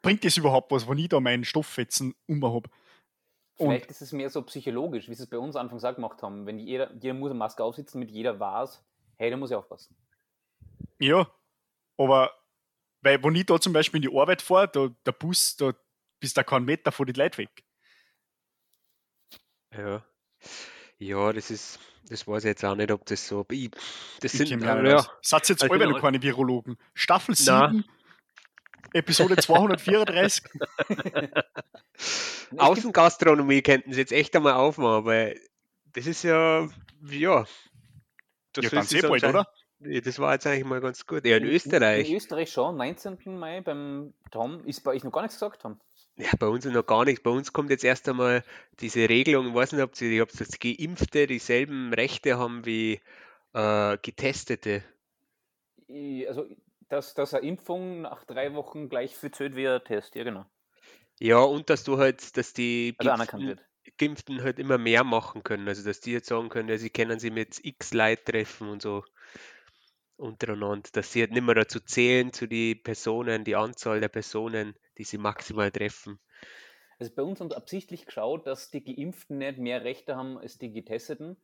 [0.02, 2.70] Bringt das überhaupt was, wenn ich da meinen Stofffetzen um habe?
[3.58, 6.46] Vielleicht ist es mehr so psychologisch, wie sie es bei uns anfangs auch gemacht haben.
[6.46, 8.84] Wenn jeder, jeder muss eine Maske aufsitzen, mit jeder weiß,
[9.18, 9.96] hey, da muss ich aufpassen.
[11.00, 11.28] Ja,
[11.98, 12.32] aber
[13.02, 15.74] weil, wenn ich da zum Beispiel in die Arbeit fahre, da, der Bus, da
[16.20, 17.64] bist du keinen Meter von den Leuten weg.
[19.76, 20.04] Ja.
[20.98, 21.80] Ja, das ist,
[22.10, 23.46] das weiß ich jetzt auch nicht, ob das so.
[23.52, 23.70] Ich,
[24.22, 25.10] das Ich sind, ja, aus.
[25.22, 26.78] Satz jetzt Also alle noch keine Virologen.
[26.94, 27.70] Staffel Na.
[27.70, 27.84] 7,
[28.94, 30.44] Episode 234.
[30.54, 30.62] Und
[31.98, 35.40] es gibt- Außengastronomie könnten sie jetzt echt einmal aufmachen, weil
[35.94, 36.68] das ist ja,
[37.10, 37.46] ja.
[38.54, 39.48] Das ja, ist ganz eh bald, oder?
[39.80, 41.26] Das war jetzt eigentlich mal ganz gut.
[41.26, 42.12] Ja, in In Österreich.
[42.12, 43.18] Österreich schon, 19.
[43.38, 45.80] Mai beim Tom, ist bei euch noch gar nichts gesagt haben.
[46.18, 47.22] Ja, bei uns noch gar nichts.
[47.22, 48.44] Bei uns kommt jetzt erst einmal
[48.80, 53.02] diese Regelung, ich weiß nicht, ob sie, ob das Geimpfte dieselben Rechte haben wie
[53.54, 54.84] äh, Getestete.
[56.28, 56.48] Also,
[56.90, 60.46] dass, dass eine Impfung nach drei Wochen gleich viel zählt wie ein Test, ja genau.
[61.20, 63.12] Ja, und dass du halt, dass die Also
[63.98, 65.68] Geimpften, halt immer mehr machen können.
[65.68, 68.82] Also dass die jetzt sagen können, ja, sie können sie mit X Leute treffen und
[68.82, 69.04] so
[70.18, 74.76] untereinander, dass sie halt nicht mehr dazu zählen, zu die Personen, die Anzahl der Personen,
[74.98, 76.20] die sie maximal treffen.
[77.00, 80.58] Also bei uns haben sie absichtlich geschaut, dass die Geimpften nicht mehr Rechte haben als
[80.58, 81.36] die Getesteten,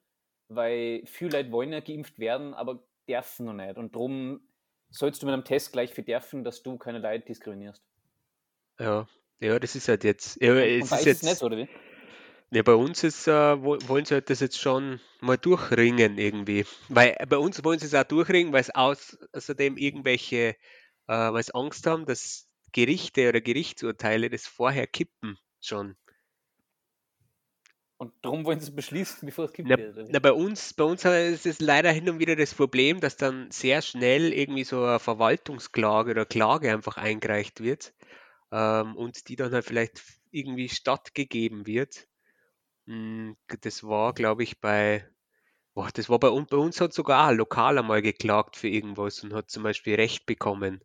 [0.47, 3.77] weil viele Leute wollen ja geimpft werden, aber dürfen noch nicht.
[3.77, 4.41] Und darum
[4.89, 7.83] sollst du mit einem Test gleich für dürfen, dass du keine Leute diskriminierst.
[8.79, 9.07] Ja,
[9.39, 10.41] ja, das ist halt jetzt.
[10.41, 11.23] Ja, es ist jetzt.
[11.23, 11.67] ist nicht oder wie?
[12.53, 16.65] Ja, bei uns ist, äh, wo- wollen sie halt das jetzt schon mal durchringen irgendwie.
[16.89, 20.55] Weil äh, bei uns wollen sie es auch durchringen, weil es außerdem irgendwelche, äh,
[21.07, 25.95] weil sie Angst haben, dass Gerichte oder Gerichtsurteile das vorher kippen schon.
[27.97, 29.69] Und darum wollen sie es beschließen, bevor es gibt.
[29.69, 32.99] Na, wird, na, bei uns, bei uns ist es leider hin und wieder das Problem,
[32.99, 37.93] dass dann sehr schnell irgendwie so eine Verwaltungsklage oder Klage einfach eingereicht wird.
[38.51, 42.07] ähm, und die dann halt vielleicht irgendwie stattgegeben wird.
[42.91, 45.03] Hm, das war, glaube ich, bei,
[45.75, 49.23] boah, das war bei, uns, bei uns hat sogar ein Lokal einmal geklagt für irgendwas
[49.23, 50.83] und hat zum Beispiel Recht bekommen.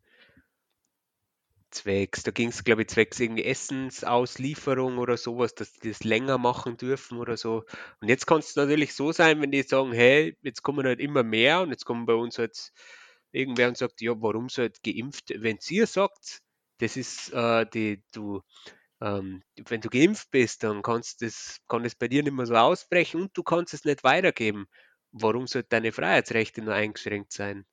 [1.70, 6.38] Zwecks, da ging es, glaube ich, zwecks irgendwie Essensauslieferung oder sowas, dass die das länger
[6.38, 7.64] machen dürfen oder so.
[8.00, 11.22] Und jetzt kann es natürlich so sein, wenn die sagen, hey, jetzt kommen halt immer
[11.22, 12.72] mehr und jetzt kommen bei uns halt
[13.32, 15.32] irgendwer und sagt, ja, warum soll halt geimpft?
[15.36, 16.40] Wenn ihr sagt,
[16.78, 18.42] das ist äh, die, du,
[19.00, 22.54] ähm, wenn du geimpft bist, dann kannst das, kann es bei dir nicht mehr so
[22.54, 24.66] ausbrechen und du kannst es nicht weitergeben.
[25.12, 27.66] Warum sollten deine Freiheitsrechte nur eingeschränkt sein?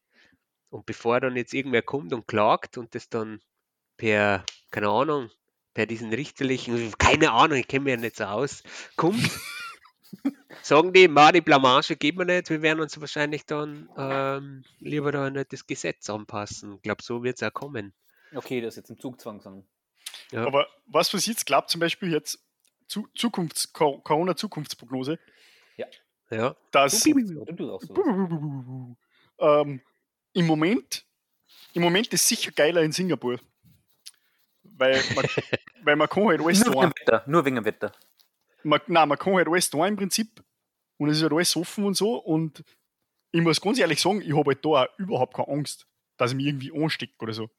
[0.69, 3.39] Und bevor dann jetzt irgendwer kommt und klagt und das dann
[3.97, 5.29] per, keine Ahnung,
[5.73, 8.63] per diesen richterlichen, keine Ahnung, ich kenne mich ja nicht so aus,
[8.95, 9.29] kommt,
[10.61, 15.11] sagen die, ma, die Blamage geben wir nicht, wir werden uns wahrscheinlich dann ähm, lieber
[15.11, 16.75] da nicht das Gesetz anpassen.
[16.75, 17.93] Ich glaube, so wird es auch kommen.
[18.33, 19.65] Okay, das ist jetzt im Zugzwang sagen.
[20.33, 20.45] Ja.
[20.45, 22.39] Aber was was jetzt glaubt, zum Beispiel jetzt
[22.87, 25.19] zu, Zukunfts Corona-Zukunftsprognose,
[25.77, 25.85] ja.
[26.29, 26.55] Ja.
[26.71, 27.05] dass
[29.39, 29.81] ähm,
[30.33, 31.05] im Moment
[31.73, 33.39] im Moment ist sicher geiler in Singapur.
[34.63, 35.25] Weil man,
[35.83, 37.91] weil man kann halt alles nur, wegen Wetter, nur wegen dem Wetter.
[38.63, 40.43] Man, nein, man kann halt alles da im Prinzip
[40.97, 42.63] und es ist halt alles offen und so und
[43.31, 46.37] ich muss ganz ehrlich sagen, ich habe halt da auch überhaupt keine Angst, dass ich
[46.37, 47.49] mich irgendwie anstecke oder so.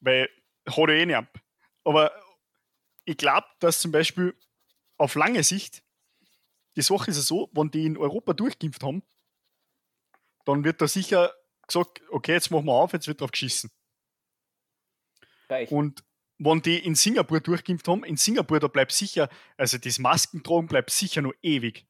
[0.00, 0.28] Weil,
[0.66, 1.40] hat er eh nicht ab.
[1.84, 2.12] Aber
[3.04, 4.36] ich glaube, dass zum Beispiel
[4.96, 5.82] auf lange Sicht,
[6.76, 9.02] die Sache ist ja so, wenn die in Europa durchgeimpft haben,
[10.44, 11.32] dann wird da sicher
[11.66, 13.70] gesagt, okay, jetzt machen wir auf, jetzt wird drauf geschissen.
[15.48, 15.70] Gleich.
[15.70, 16.04] Und
[16.38, 20.90] wenn die in Singapur durchgeimpft haben, in Singapur, da bleibt sicher, also das Maskentragen bleibt
[20.90, 21.86] sicher noch ewig.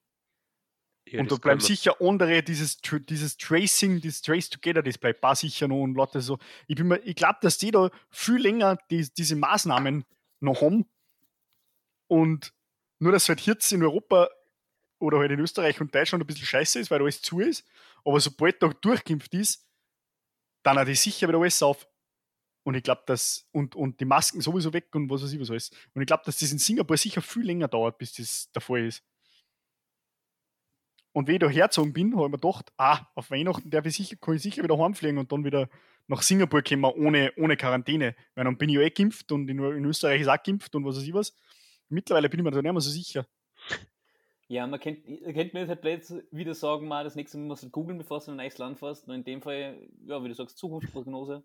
[1.07, 5.35] Ja, und da bleiben sicher andere, dieses, dieses Tracing, dieses Trace Together, das bleibt auch
[5.35, 6.39] sicher noch und Leute so.
[6.69, 10.05] Ich, ich glaube, dass die da viel länger die, diese Maßnahmen
[10.41, 10.87] noch haben.
[12.07, 12.55] Und
[12.99, 14.31] nur, dass halt jetzt in Europa
[15.01, 17.67] oder halt in Österreich und Deutschland ein bisschen scheiße ist, weil alles zu ist.
[18.05, 19.67] Aber sobald da durchgeimpft ist,
[20.63, 21.89] dann hat die sicher wieder alles auf.
[22.65, 25.51] Und ich glaube, dass, und, und die Masken sowieso weg und was weiß ich was
[25.51, 25.71] alles.
[25.95, 28.87] Und ich glaube, dass das in Singapur sicher viel länger dauert, bis das der Fall
[28.87, 29.03] ist.
[31.13, 33.97] Und wenn ich da hergezogen bin, habe ich mir gedacht, ah, auf Weihnachten darf ich
[33.97, 35.69] sicher, kann ich sicher wieder heimfliegen und dann wieder
[36.09, 38.15] nach Singapur kommen ohne, ohne Quarantäne.
[38.35, 40.85] Weil dann bin ich ja eh geimpft und in, in Österreich ist auch geimpft und
[40.85, 41.37] was weiß ich was.
[41.89, 43.27] Mittlerweile bin ich mir da nicht mehr so sicher.
[44.49, 47.71] Ja, man kennt, kennt mir jetzt halt wieder sagen, mal das nächste Mal musst du
[47.71, 49.09] googeln, bevor du in ein neues Land fährst.
[49.09, 51.43] Und in dem Fall, ja, wie du sagst, Zukunftsprognose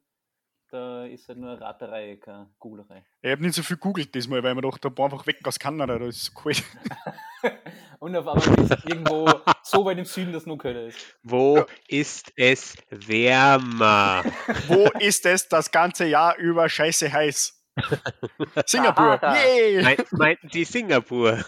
[0.70, 3.06] da ist halt nur eine Raterei, keine Googlerei.
[3.22, 5.98] Ich habe nicht so viel googelt diesmal, weil man doch da einfach weg aus Kanada,
[5.98, 6.54] da ist so cool.
[8.00, 9.30] Und auf einmal ist irgendwo
[9.64, 11.00] so weit im Süden, dass nur Köln ist.
[11.24, 11.66] Wo ja.
[11.88, 14.24] ist es wärmer?
[14.68, 17.54] Wo ist es das ganze Jahr über scheiße heiß?
[18.66, 19.20] Singapur.
[19.22, 19.82] Yay!
[19.84, 21.44] Mein, meinten die Singapur?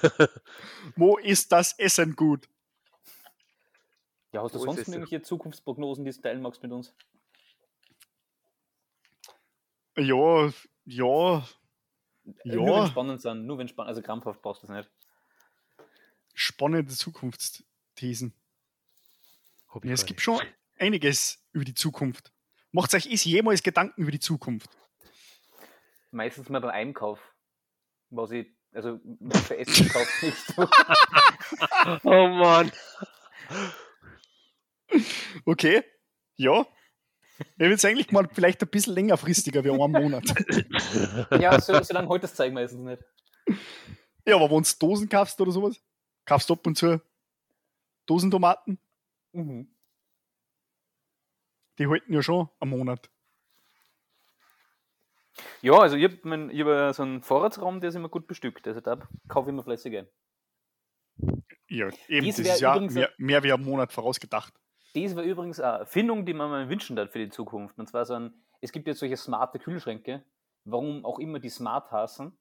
[0.95, 2.47] Wo ist das Essen gut?
[4.31, 6.93] Ja, hast du Wo sonst irgendwelche Zukunftsprognosen, die du teilen magst mit uns?
[9.97, 10.51] Ja,
[10.85, 11.43] ja.
[12.43, 12.55] Ja.
[12.55, 14.89] Nur wenn spannend sind, nur wenn spannend, also krampfhaft brauchst du es nicht.
[16.33, 18.33] Spannende Zukunftsthesen.
[19.83, 20.39] Ja, es gibt schon
[20.77, 22.31] einiges über die Zukunft.
[22.71, 24.69] Macht euch ist jemals Gedanken über die Zukunft?
[26.11, 27.19] Meistens mal beim Einkauf.
[28.09, 28.99] Was ich, also
[29.45, 30.57] für Essen kauft nicht.
[32.03, 32.71] oh Mann.
[35.45, 35.83] Okay.
[36.35, 36.65] Ja,
[37.39, 40.23] ich habe jetzt eigentlich gemeint, vielleicht ein bisschen längerfristiger wie einen Monat.
[41.39, 43.03] ja, so, so lange heute das zeigen meistens nicht.
[44.25, 45.81] Ja, aber wenn du Dosen kaufst oder sowas,
[46.25, 47.01] kaufst du ab und zu
[48.05, 48.79] Dosentomaten.
[49.33, 49.73] Mhm.
[51.77, 53.09] Die halten ja schon einen Monat.
[55.61, 58.67] Ja, also ich habe hab so einen Vorratsraum, der ist immer gut bestückt.
[58.67, 60.07] Also da kaufe ich immer fleißig ein.
[61.67, 64.53] Ja, eben, Dies das ist ja mehr, mehr wie einen Monat vorausgedacht.
[64.93, 67.77] Das war übrigens eine Erfindung, die man mir wünschen darf für die Zukunft.
[67.77, 70.23] Und zwar so ein, es gibt jetzt solche smarte Kühlschränke,
[70.65, 72.37] warum auch immer die smart heißen,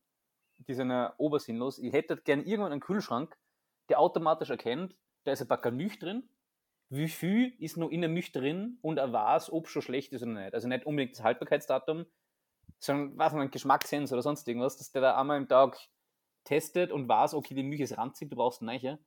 [0.66, 1.78] die sind ja obersinnlos.
[1.78, 3.36] Ich hätte gerne irgendwann einen Kühlschrank,
[3.88, 6.28] der automatisch erkennt, da ist ein Backer Milch drin,
[6.90, 10.12] wie viel ist noch in der Milch drin und er weiß, ob es schon schlecht
[10.12, 10.54] ist oder nicht.
[10.54, 12.06] Also nicht unbedingt das Haltbarkeitsdatum,
[12.78, 15.78] sondern was ein Geschmackssens oder sonst irgendwas, dass der da einmal im Tag
[16.44, 18.98] testet und weiß, okay, die Milch ist ranzig, du brauchst eine neue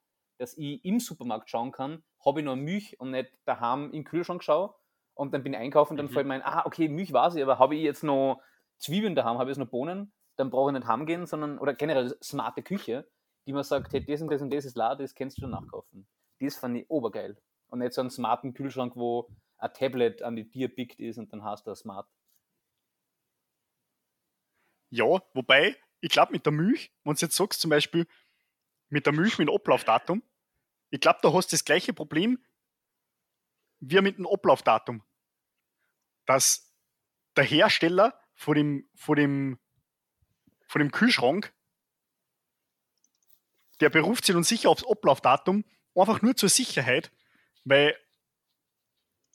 [0.42, 4.44] dass ich im Supermarkt schauen kann, habe ich noch Milch und nicht daheim im Kühlschrank
[4.44, 4.74] schaue
[5.14, 6.14] und dann bin ich einkaufen und dann mhm.
[6.14, 8.42] fällt mir ein, ah, okay, Milch weiß ich, aber habe ich jetzt noch
[8.80, 11.76] Zwiebeln daheim, habe ich jetzt noch Bohnen, dann brauche ich nicht heim gehen, sondern, oder
[11.76, 13.08] generell smarte Küche,
[13.46, 15.52] die man sagt, hey, das und das und das ist la, das kannst du schon
[15.52, 16.08] nachkaufen.
[16.40, 17.38] Das fand ich obergeil.
[17.68, 21.32] Und nicht so einen smarten Kühlschrank, wo ein Tablet an die Tür pickt ist und
[21.32, 22.10] dann hast du Smart.
[24.90, 28.08] Ja, wobei, ich glaube mit der Milch, wenn du jetzt sagst, zum Beispiel
[28.90, 30.24] mit der Milch mit dem Ablaufdatum,
[30.92, 32.44] ich glaube, da hast du das gleiche Problem
[33.80, 35.04] wie mit dem Ablaufdatum.
[36.26, 36.72] Dass
[37.36, 39.60] der Hersteller vor dem, vor dem,
[40.68, 41.54] vor dem Kühlschrank,
[43.80, 47.12] der beruft sich dann sicher aufs Ablaufdatum, einfach nur zur Sicherheit,
[47.64, 47.98] weil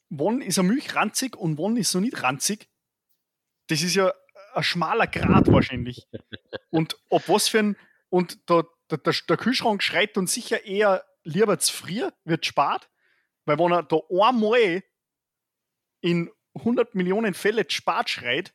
[0.09, 2.69] wann ist eine Milch ranzig und wann ist sie nicht ranzig,
[3.67, 4.13] das ist ja
[4.55, 6.07] ein schmaler Grad wahrscheinlich.
[6.71, 7.77] Und ob was für ein,
[8.09, 12.89] und der, der, der Kühlschrank schreit dann sicher eher lieber zu früh, wird spart,
[13.45, 14.83] weil wenn er da einmal
[16.01, 18.55] in 100 Millionen Fälle spart schreit,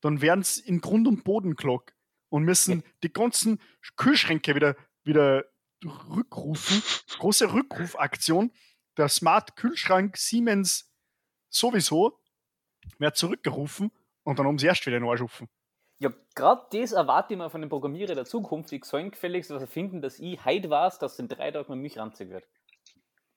[0.00, 1.94] dann werden sie in Grund und Boden klagt
[2.28, 3.60] und müssen die ganzen
[3.96, 5.44] Kühlschränke wieder, wieder
[5.84, 6.82] rückrufen.
[7.18, 8.52] Große Rückrufaktion.
[8.96, 10.92] Der Smart Kühlschrank Siemens
[11.48, 12.20] sowieso
[12.98, 13.92] wird zurückgerufen
[14.24, 15.48] und dann haben sie erst wieder einen Arsch offen.
[16.02, 18.72] Ja, gerade das erwarte ich mir von den Programmierern der Zukunft.
[18.72, 21.96] Ich soll gefälligst was erfinden, dass ich heute weiß, dass in drei Tagen mit mich
[21.96, 22.44] ranzig wird.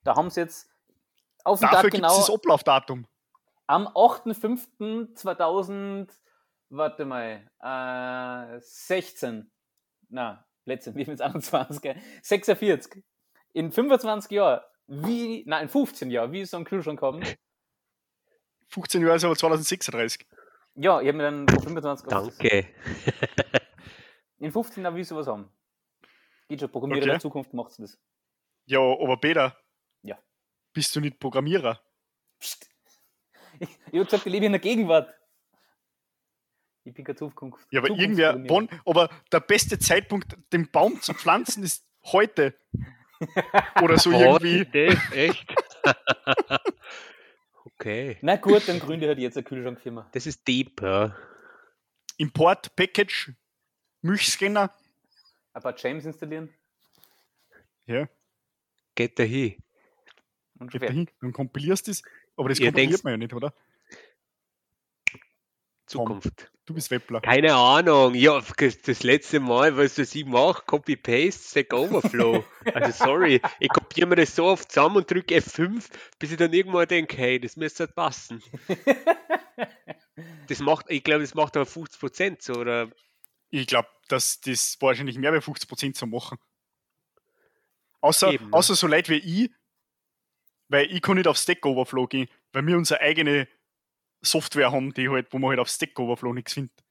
[0.03, 0.67] Da haben sie jetzt
[1.43, 3.05] auf den Dafür Tag genau das Ablaufdatum.
[3.67, 6.09] am 8.5.2000,
[6.69, 9.51] warte mal, äh, 16,
[10.09, 12.01] na, wie mit 21, gell?
[12.23, 13.03] 46.
[13.53, 17.21] In 25 Jahren, wie, nein, in 15 Jahren, wie ist so ein Kühlschrank haben?
[18.69, 20.25] 15 Jahre ist aber 2036.
[20.75, 22.29] Ja, ich habe mir dann vor 25 Jahren.
[22.37, 22.67] Danke.
[24.39, 25.49] In 15 Jahren will ich sowas haben.
[26.49, 27.11] Geht schon, Programmierer Okay.
[27.11, 27.97] der Zukunft macht das.
[28.65, 29.57] Ja, aber Peter.
[30.01, 30.19] Ja.
[30.73, 31.79] Bist du nicht Programmierer?
[32.39, 32.69] Psst.
[33.59, 35.13] Ich, ich habe gesagt, ich lebe in der Gegenwart.
[36.83, 37.65] Ich bin keine Zukunft.
[37.71, 42.53] Ja, aber irgendwer, wann, aber der beste Zeitpunkt, den Baum zu pflanzen, ist heute.
[43.81, 44.59] Oder so irgendwie.
[44.59, 44.97] Heute?
[45.15, 45.55] Echt?
[47.79, 48.17] okay.
[48.21, 50.09] Na gut, dann gründe halt jetzt eine Kühlschrankfirma.
[50.13, 51.15] Das ist deep, ja.
[52.17, 53.33] Import, Package,
[54.01, 54.73] Milchscanner.
[55.53, 56.53] Ein paar James installieren
[57.85, 58.07] Ja,
[58.95, 59.55] Geht da hin.
[60.59, 61.09] und schon geht dahin.
[61.21, 62.03] Dann kompilierst du es.
[62.37, 63.53] Aber das Ihr kompiliert denkst- man ja nicht, oder?
[65.85, 66.51] Zukunft.
[66.65, 67.21] Du bist Weppler.
[67.21, 68.15] Keine Ahnung.
[68.15, 72.43] Ja, das letzte Mal, was das ich mache, Copy-Paste, Stack Overflow.
[72.73, 76.51] Also sorry, ich kopiere mir das so oft zusammen und drücke F5, bis ich dann
[76.51, 78.41] irgendwann denke, hey, das müsste halt passen.
[80.47, 82.89] Das macht, ich glaube, das macht aber 50 Prozent so, oder?
[83.49, 86.37] Ich glaube, dass das wahrscheinlich mehr als 50% zu machen.
[88.01, 88.53] Außer, Eben, ne?
[88.53, 89.51] außer so Leute wie ich,
[90.67, 93.47] weil ich kann nicht auf Stack Overflow gehen, weil wir unsere eigene
[94.25, 96.83] Software haben, die halt, wo man halt auf Stack Overflow nichts findet.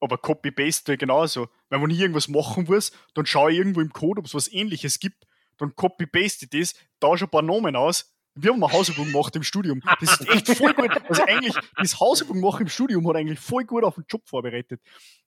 [0.00, 1.48] Aber Copy-Paste genauso.
[1.68, 4.52] Weil wenn ich irgendwas machen muss, dann schaue ich irgendwo im Code, ob es was
[4.52, 5.26] ähnliches gibt,
[5.58, 8.12] dann copy-paste ich das, tausche ein paar Namen aus.
[8.34, 9.80] Wir haben eine Hausübung gemacht im Studium.
[10.00, 10.90] Das ist echt voll gut.
[11.08, 14.80] Also eigentlich, das Hausübung machen im Studium hat eigentlich voll gut auf den Job vorbereitet.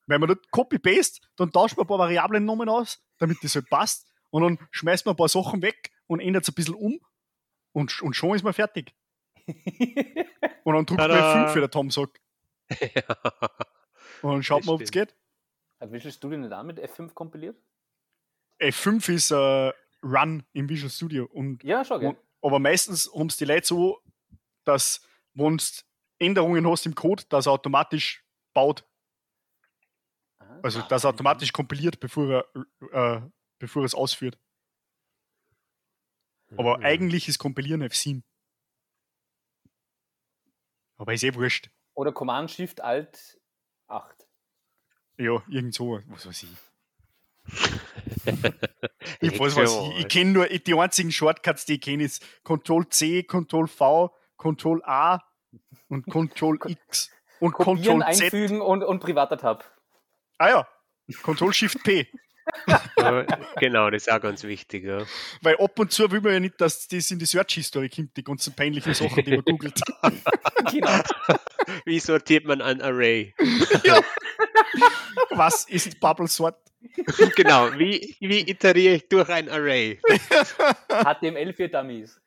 [0.08, 4.08] Wenn man dort copy-paste, dann tauscht man ein paar Variablen-Namen aus, damit das halt passt.
[4.32, 7.00] Und dann schmeißt man ein paar Sachen weg und ändert es ein bisschen um.
[7.72, 8.94] Und, und schon ist man fertig.
[10.64, 11.46] Und dann drückt man Tada.
[11.50, 12.20] F5, wie der Tom sagt.
[14.22, 15.16] Und dann schaut man, ob es geht.
[15.80, 17.58] Hat Visual Studio nicht auch mit F5 kompiliert?
[18.60, 19.72] F5 ist äh,
[20.04, 21.26] Run im Visual Studio.
[21.26, 22.10] Und, Ja, schau, gell.
[22.10, 24.02] und, aber meistens haben es die Leute so,
[24.64, 25.64] dass, wenn du
[26.18, 28.88] Änderungen hast im Code, dass er automatisch baut.
[30.40, 30.60] Aha.
[30.64, 32.46] Also, dass er automatisch kompiliert, bevor
[32.92, 33.22] er, äh,
[33.60, 34.40] bevor er es ausführt.
[36.58, 36.86] Aber Mhm.
[36.86, 38.24] eigentlich ist Kompilieren F7.
[40.98, 41.70] Aber ist eh wurscht.
[41.94, 43.40] Oder Command Shift Alt
[43.88, 44.28] 8.
[45.18, 46.50] Ja, irgend so, was weiß ich.
[47.48, 48.26] Ich
[49.22, 52.88] Ich, weiß, was ich, ich kenne nur die einzigen Shortcuts, die ich kenne, ist Ctrl
[52.90, 55.22] C, Ctrl V, Ctrl A
[55.90, 58.24] und Ctrl X und Kopieren, Ctrl Z.
[58.24, 59.64] einfügen und, und privater Tab.
[60.38, 60.68] Ah ja,
[61.24, 62.08] Ctrl Shift P.
[63.58, 64.86] Genau, das ist auch ganz wichtig.
[64.86, 65.06] Ja.
[65.42, 68.16] Weil ab und zu will man ja nicht, dass das in die Search History kommt,
[68.18, 69.80] die ganzen peinlichen Sachen, die man googelt.
[70.72, 71.00] genau.
[71.86, 73.34] Wie sortiert man ein Array?
[73.84, 74.02] ja.
[75.32, 76.58] Was ist Bubble Sort?
[77.36, 80.00] genau, wie, wie iteriere ich durch ein Array?
[80.90, 82.20] HTML für Dummies.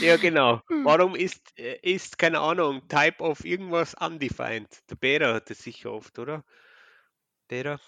[0.00, 0.60] Ja, genau.
[0.84, 4.68] Warum ist, äh, ist, keine Ahnung, Type of irgendwas undefined?
[4.88, 6.44] Der Beta hat das sicher oft, oder?
[7.48, 7.80] Beta?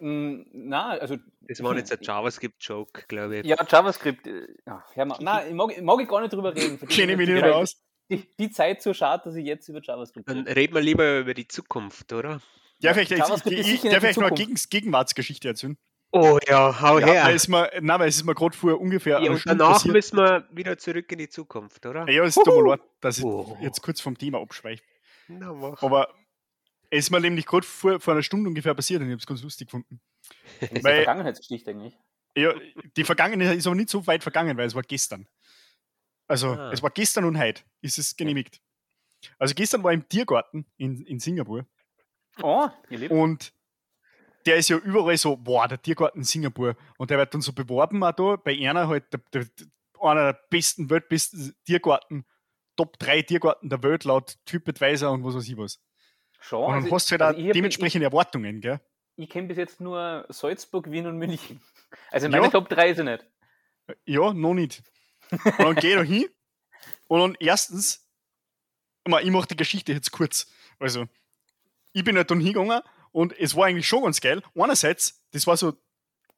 [0.00, 1.16] Mm, Na, also.
[1.42, 3.46] Das war jetzt ein JavaScript-Joke, glaube ich.
[3.46, 4.26] Ja, JavaScript.
[4.26, 5.18] äh, Ja, hör mal.
[5.20, 6.78] Nein, ich mag, mag ich gar nicht drüber reden.
[6.88, 7.80] Kenne ich mich nicht die- aus.
[8.10, 10.56] Die, die Zeit so schade, dass ich jetzt über JavaScript Dann rede.
[10.56, 12.40] reden wir lieber über die Zukunft, oder?
[12.80, 14.34] Darf ich, ich, ist ich, sicher darf ich noch eine.
[14.36, 15.78] Gegen Gegenwartsgeschichte erzählen?
[16.12, 17.24] Oh ja, hau Ja, her.
[17.24, 19.94] weil es mir, nein, weil es ist mir gerade vor ungefähr Ja, und danach passiert.
[19.94, 22.06] müssen wir wieder zurück in die Zukunft, oder?
[22.10, 23.56] Ja, es tut mir leid, dass ich Oh.
[23.62, 24.82] jetzt kurz vom Thema abschweife.
[25.28, 25.82] Na, mach.
[25.82, 26.08] Aber
[26.96, 29.26] Es ist mir nämlich gerade vor, vor einer Stunde ungefähr passiert und ich habe es
[29.26, 30.00] ganz lustig gefunden.
[30.60, 31.98] Das ist Weil- eine Vergangenheitsgeschichte eigentlich.
[32.36, 32.52] Ja,
[32.96, 35.26] die Vergangenheit ist aber nicht so weit vergangen, weil es war gestern.
[36.26, 36.72] Also, Ah.
[36.72, 38.60] es war gestern und heute ist es genehmigt.
[39.38, 41.66] Also, gestern war ich im Tiergarten in, in Singapur
[42.42, 43.12] Oh, ihr lebt.
[43.12, 43.52] und
[44.46, 46.76] der ist ja überall so, boah, der Tiergarten in Singapur.
[46.98, 49.46] Und der wird dann so beworben auch da, bei einer halt, der, der,
[50.00, 52.24] einer der besten, weltbesten Tiergarten,
[52.76, 55.80] Top 3 Tiergarten der Welt laut TripAdvisor und was weiß ich was.
[56.46, 56.64] Schon.
[56.64, 58.80] Und dann also- hast du halt also auch ich hab- dementsprechende Erwartungen, gell?
[59.16, 61.60] Ich, ich kenne bis jetzt nur Salzburg, Wien und München.
[62.10, 62.48] Also in Ja.
[62.48, 63.24] Top 3 ist er nicht.
[64.04, 64.82] Ja, noch nicht.
[65.30, 66.26] Und dann geh ich da hin
[67.06, 68.08] und dann erstens,
[69.06, 70.50] ich, ich mache die Geschichte jetzt kurz.
[70.80, 71.06] Also,
[71.92, 72.80] ich bin halt dann hingegangen
[73.12, 74.42] und es war eigentlich schon ganz geil.
[74.56, 75.74] Einerseits, das war so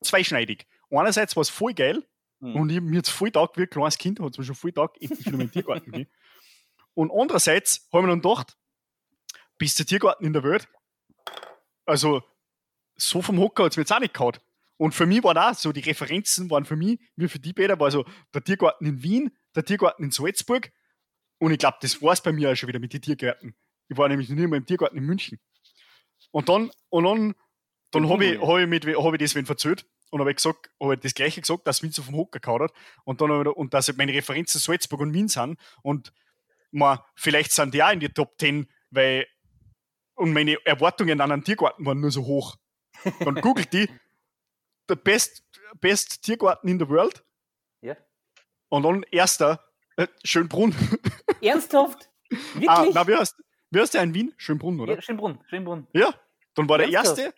[0.03, 0.67] zweischneidig.
[0.91, 2.05] Einerseits war es voll geil
[2.43, 2.55] Hm.
[2.57, 4.73] und ich, mir jetzt voll taugt, wie ein kleines Kind, hat es mir schon voll
[4.73, 6.09] taugt, endlich wieder mal in den Tiergarten gehen.
[6.93, 8.59] Und andererseits habe ich mir dann gedacht,
[9.59, 10.69] bist der Tiergarten in der Welt?
[11.85, 12.23] Also,
[12.97, 14.37] so vom Hocker hat es mir jetzt auch nicht gehauen.
[14.79, 17.79] Und für mich waren auch so, die Referenzen waren für mich, wie für die beide,
[17.81, 20.71] war so der Tiergarten in Wien, der Tiergarten in Salzburg.
[21.39, 23.55] Und ich glaube, das war es bei mir auch schon wieder mit den Tiergärten.
[23.89, 25.39] Ich war nämlich noch nie mal im Tiergarten in München.
[26.31, 27.35] Und dann, und dann,
[27.93, 30.95] dann habe ich, hab ich, mit, hab ich das wen verzählt und habe gesagt, habe
[30.95, 32.73] ich das gleiche gesagt, dass mich so vom Hocker gehauen hat.
[33.05, 35.59] Und dann da- und dass meine Referenzen Salzburg und Wien sind.
[35.83, 36.13] Und
[36.71, 39.27] man, vielleicht sind die auch in die Top 10, weil
[40.17, 42.57] und meine Erwartungen an einen Tiergarten waren nur so hoch.
[43.21, 43.89] Dann googelt die,
[44.89, 45.45] der best,
[45.81, 47.25] best Tiergarten in the world
[47.83, 47.97] Ja.
[48.69, 49.65] und dann erster,
[49.97, 50.75] äh, Schönbrunn.
[51.43, 52.11] Ernsthaft?
[52.55, 52.69] Wirklich?
[52.69, 53.37] ah, na, wie heißt,
[53.71, 54.35] wie heißt der in Wien?
[54.37, 54.95] Schönbrunn, oder?
[54.95, 55.87] ja, Schönbrunn, Schönbrunn.
[55.93, 56.13] Ja,
[56.55, 57.19] dann war der Ernsthaft?
[57.21, 57.35] erste,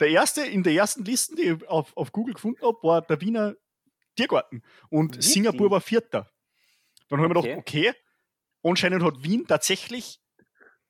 [0.00, 3.20] der erste in der ersten Liste, die ich auf, auf Google gefunden habe, war der
[3.20, 3.54] Wiener
[4.16, 4.62] Tiergarten.
[4.90, 5.32] Und Wirklich?
[5.32, 6.30] Singapur war vierter.
[7.08, 7.48] Dann habe ich Okay.
[7.48, 7.94] mir gedacht, okay,
[8.62, 10.20] anscheinend hat Wien tatsächlich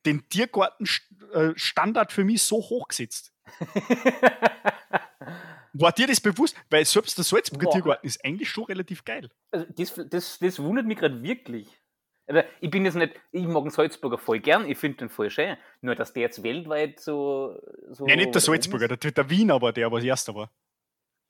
[0.08, 3.32] den Tiergarten-Standard für mich so hochgesetzt.
[5.74, 6.56] War dir das bewusst?
[6.70, 7.72] Weil selbst der Salzburger Boah.
[7.72, 9.28] Tiergarten ist eigentlich schon relativ geil.
[9.50, 11.68] also das, das, das wundert mich gerade wirklich.
[12.26, 15.30] Also ich bin jetzt nicht, ich mag den Salzburger voll gern, ich finde den voll
[15.30, 15.56] schön.
[15.80, 17.58] Nur, dass der jetzt weltweit so.
[17.90, 20.50] so Nein, nicht der Salzburger, der, der Wien aber, der was erster war.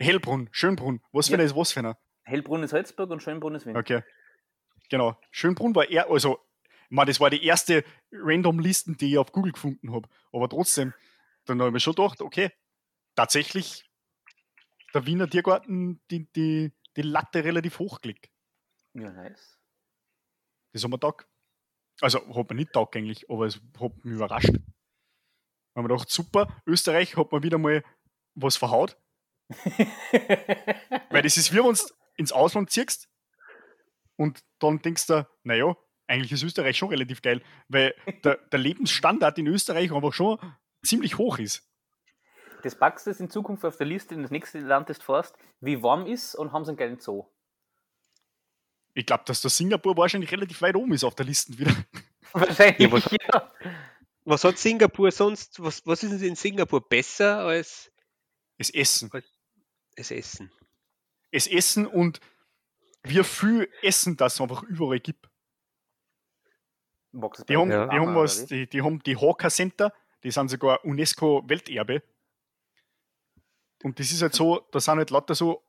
[0.01, 1.01] Hellbrunn, Schönbrunn.
[1.13, 1.39] Was für Ja.
[1.39, 1.99] einer ist was für einer?
[2.25, 3.77] Hellbrunn ist Salzburg und Schönbrunn ist Wien.
[3.77, 4.03] Okay.
[4.91, 5.17] Genau.
[5.31, 6.39] Schönbrunn war er, also,
[6.89, 10.09] man, das war die erste Random-Listen, die ich auf Google gefunden habe.
[10.33, 10.95] Aber trotzdem,
[11.45, 12.51] dann habe ich mir schon gedacht, okay,
[13.15, 13.85] tatsächlich
[14.95, 18.31] der Wiener Tiergarten die, die, die Latte relativ hochgelegt.
[18.95, 19.59] Ja, nice.
[20.73, 21.27] Das haben wir taugt.
[22.01, 24.55] Also, hat mir nicht taugt eigentlich, aber es hat mich überrascht.
[25.75, 27.85] Haben wir gedacht, super, Österreich hat mir wieder mal
[28.35, 28.97] was verhaut.
[31.11, 33.09] Weil das ist, wie wenn du ins Ausland ziehst
[34.17, 35.77] und dann denkst du, naja,
[36.09, 37.95] eigentlich ist Österreich schon relativ geil, weil
[38.25, 40.39] der, der Lebensstandard in Österreich einfach schon
[40.83, 41.65] ziemlich hoch ist.
[42.65, 45.05] Das packst du jetzt in Zukunft auf der Liste in das nächste Land, das du
[45.05, 47.25] fährst, wie warm ist und haben sie einen geilen Zoo.
[48.95, 51.73] Ich glaube, dass der Singapur wahrscheinlich relativ weit oben ist auf der Liste wieder.
[52.33, 53.53] Wahrscheinlich, Ja, was- ja.
[54.25, 57.91] Was hat Singapur sonst, was, was ist denn in Singapur besser als
[58.59, 59.11] Das Essen.
[59.97, 60.53] das Essen?
[61.33, 62.21] Das Essen und
[63.05, 65.28] wie viel Essen das einfach überall gibt.
[67.49, 69.93] Die haben, Obama, die haben was, die, die haben die Hawker Center,
[70.25, 72.03] die sind sogar UNESCO-Welterbe.
[73.83, 75.65] Und das ist halt so, da sind halt lauter so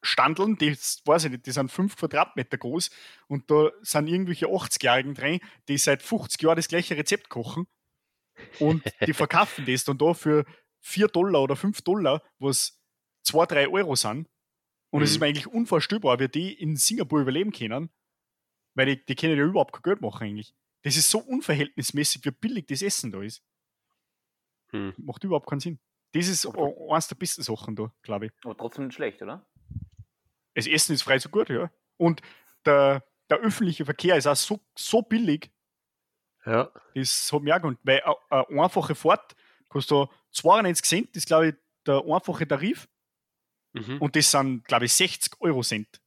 [0.00, 0.70] Standeln, die,
[1.06, 2.90] weiß ich nicht, die sind 5 Quadratmeter groß
[3.26, 7.66] und da sind irgendwelche 80-Jährigen drin, die seit 50 Jahren das gleiche Rezept kochen
[8.58, 10.44] und die verkaufen das dann da für
[10.80, 12.80] 4 Dollar oder 5 Dollar, was
[13.24, 14.28] 2, 3 Euro sind.
[14.90, 15.14] Und es Mhm.
[15.14, 17.90] ist mir eigentlich unvorstellbar, wie die in Singapur überleben können,
[18.74, 20.54] weil die, die können ja überhaupt kein Geld machen eigentlich.
[20.82, 23.42] Das ist so unverhältnismäßig, wie billig das Essen da ist.
[24.70, 24.94] Hm.
[24.98, 25.78] Macht überhaupt keinen Sinn.
[26.12, 26.74] Das ist Okay.
[26.92, 28.32] eines der besten Sachen da, glaube ich.
[28.44, 29.46] Aber trotzdem nicht schlecht, oder?
[30.54, 31.70] Das Essen ist frei so gut, ja.
[31.96, 32.22] Und
[32.64, 35.50] der, der öffentliche Verkehr ist auch so, so billig,
[36.46, 36.72] Ja.
[36.94, 37.78] das hat mich auch gelohnt.
[37.82, 39.36] Weil eine einfache Fahrt
[39.68, 41.54] kostet da 92 Cent, das ist, glaube ich,
[41.86, 42.88] der einfache Tarif.
[43.74, 44.00] Mhm.
[44.00, 46.00] Und das sind, glaube ich, 60 Euro Cent.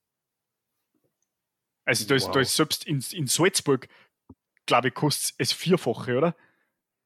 [1.86, 3.88] Also da ist, da ist selbst in, in Salzburg,
[4.66, 6.36] glaube ich, kostet es Vierfache, oder?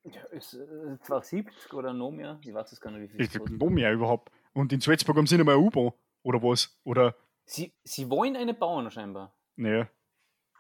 [0.04, 2.40] Ja, ist äh, 270 oder noch mehr.
[2.44, 3.60] Ich weiß es gar nicht, wie viel Ich es kostet.
[3.60, 4.32] noch mehr überhaupt.
[4.54, 5.92] Und in Salzburg haben sie nicht eine U-Bahn
[6.24, 6.80] oder was?
[6.84, 9.36] Oder, Sie, sie wollen eine bauen scheinbar.
[9.56, 9.88] naja,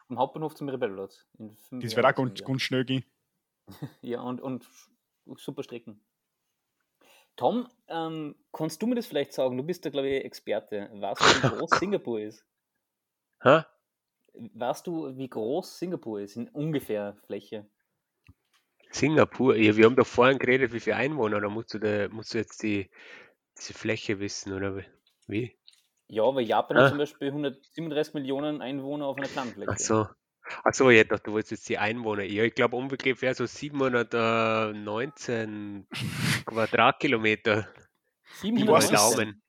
[0.08, 1.26] Vom Hauptbahnhof zum Rebellplatz.
[1.72, 3.04] Das wird auch ganz, ganz schnell gehen.
[4.02, 4.68] Ja, und, und
[5.38, 6.00] super Strecken.
[7.36, 9.58] Tom, ähm, kannst du mir das vielleicht sagen?
[9.58, 10.90] Du bist da, glaube ich, Experte.
[10.94, 12.46] Du, wie groß Singapur ist?
[13.44, 13.66] Ha?
[14.54, 16.36] Weißt du, wie groß Singapur ist?
[16.36, 17.66] In ungefähr Fläche.
[18.92, 22.34] Singapur, ja, wir haben doch vorhin geredet, wie viele Einwohner, da musst du, da, musst
[22.34, 22.90] du jetzt die,
[23.58, 24.82] diese Fläche wissen, oder
[25.28, 25.58] wie?
[26.08, 26.84] Ja, weil Japan Ah.
[26.84, 29.72] hat zum Beispiel 137 Millionen Einwohner auf einer kleinen Fläche.
[29.72, 30.08] Ach so.
[30.64, 32.24] Ach so, ja, doch, du wolltest jetzt die Einwohner.
[32.24, 35.88] Ja, ich glaube ungefähr so 719
[36.46, 37.68] Quadratkilometer.
[38.44, 39.02] Ich Über weiß den es.
[39.02, 39.42] Daumen.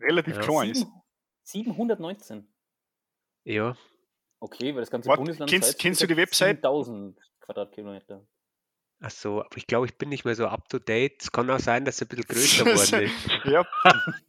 [0.00, 0.42] Relativ Ja.
[0.42, 0.86] klein ist.
[1.44, 2.48] Sieben- 719.
[3.44, 3.76] Ja,
[4.42, 6.56] Okay, weil das ganze Warte, Bundesland kennst- kennst du die Website?
[6.56, 8.26] 7000 Quadratkilometer.
[9.00, 11.22] ach so, aber ich glaube, ich bin nicht mehr so up to date.
[11.22, 13.44] Es kann auch sein, dass es ein bisschen größer geworden ist.
[13.44, 13.64] Ja,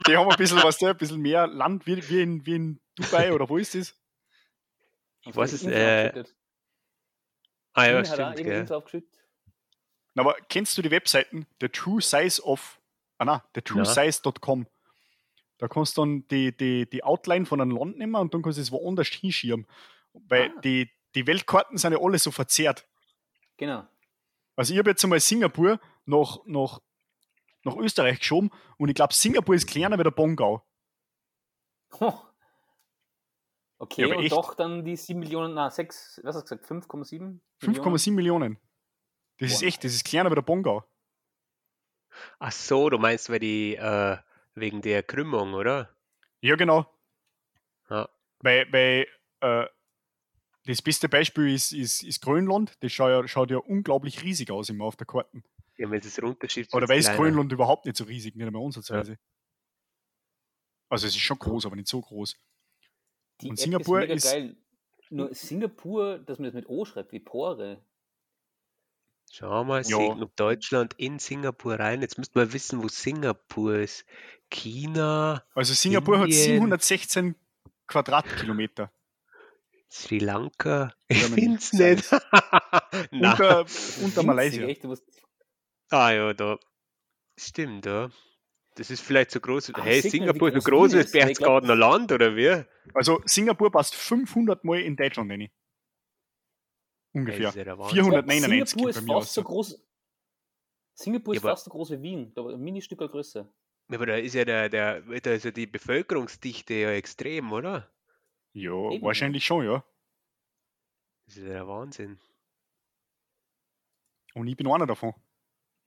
[0.08, 2.80] die haben ein bisschen, was der, ein bisschen mehr Land wie, wie, in, wie in
[2.96, 3.96] Dubai oder wo ist das?
[5.26, 6.24] Ich weiß es, äh.
[7.74, 8.66] Ah ja, stimmt, gell.
[10.14, 11.48] Na, Aber kennst du die Webseiten?
[11.60, 12.80] The True Size of.
[13.18, 14.68] Ah, na, thetruesize.com.
[15.58, 18.58] Da kannst du dann die, die, die Outline von einem Land nehmen und dann kannst
[18.58, 19.66] du es woanders hinschieben.
[20.14, 20.62] Weil Ah.
[20.62, 22.88] die, die Weltkarten sind ja alle so verzerrt.
[23.58, 23.88] Genau.
[24.56, 26.80] Also ich habe jetzt einmal Singapur nach, nach,
[27.64, 30.64] nach Österreich geschoben und ich glaube, Singapur ist kleiner wie der Bongau.
[33.80, 34.32] Okay, Ja, aber und echt?
[34.34, 37.20] doch dann die 7 Millionen, na 6, was hast du gesagt, 5,7?
[37.20, 37.42] Millionen?
[37.62, 38.58] 5,7 Millionen.
[39.40, 39.68] Das ist Boah.
[39.68, 40.84] echt, das ist kleiner wie der Bongau.
[42.40, 44.18] Ach so, du meinst, weil die äh,
[44.54, 45.96] wegen der Krümmung, oder?
[46.42, 46.86] Ja, genau.
[47.90, 48.08] Ja.
[48.40, 49.08] Weil, weil
[49.42, 49.66] äh,
[50.66, 52.74] das beste Beispiel ist, ist, ist Grönland.
[52.82, 55.44] Das schaut ja, schaut ja unglaublich riesig aus immer auf der Karte.
[55.78, 57.12] Ja, wenn es runterschiebt, Oder weil ist.
[57.14, 59.18] Grönland überhaupt nicht so riesig, nicht einmal ansatzweise.
[60.90, 62.36] Also es ist schon groß, aber nicht so groß.
[63.42, 64.58] Die Und App Singapur ist, mega ist- geil.
[65.10, 67.84] Nur Singapur, dass man das mit O schreibt, wie Pore.
[69.32, 69.98] Schau mal, Ja.
[69.98, 72.02] sehen, ob Deutschland in Singapur rein.
[72.02, 74.06] Jetzt müsste man wissen, wo Singapur ist.
[74.50, 76.44] China, Also Singapur hat Indien.
[76.62, 77.36] 716
[77.88, 78.92] Quadratkilometer.
[79.94, 80.92] Sri Lanka.
[81.08, 82.12] Ich find's sind's.
[82.12, 82.24] nicht.
[83.12, 83.66] Na, Unter,
[84.04, 84.68] unter Malaysia.
[85.92, 86.58] ah ja, da.
[87.38, 88.10] Stimmt, ja.
[88.76, 89.72] Das ist vielleicht so groß.
[89.76, 92.64] Ah, hey, Singapur ist so groß wie Berchtesgadener Land, oder wie?
[92.96, 95.30] Also Singapur passt 500 Mal in Deutschland.
[95.32, 95.52] Hey,
[97.14, 97.50] Ungefähr.
[97.50, 98.04] ist ja der Wahnsinn.
[98.04, 99.34] 499 Singapur ist fast aus.
[99.36, 99.86] so groß.
[100.96, 103.42] Singapur Ja, ist fast so groß wie Wien, aber ein Ministück größer.
[103.90, 107.93] Ja, Aber da ist ja der, der, da ist ja die Bevölkerungsdichte ja extrem, oder?
[108.54, 109.04] Ja, Eben.
[109.04, 109.84] wahrscheinlich schon, ja.
[111.26, 112.20] Das ist ja der Wahnsinn.
[114.36, 115.14] Und ich bin einer davon.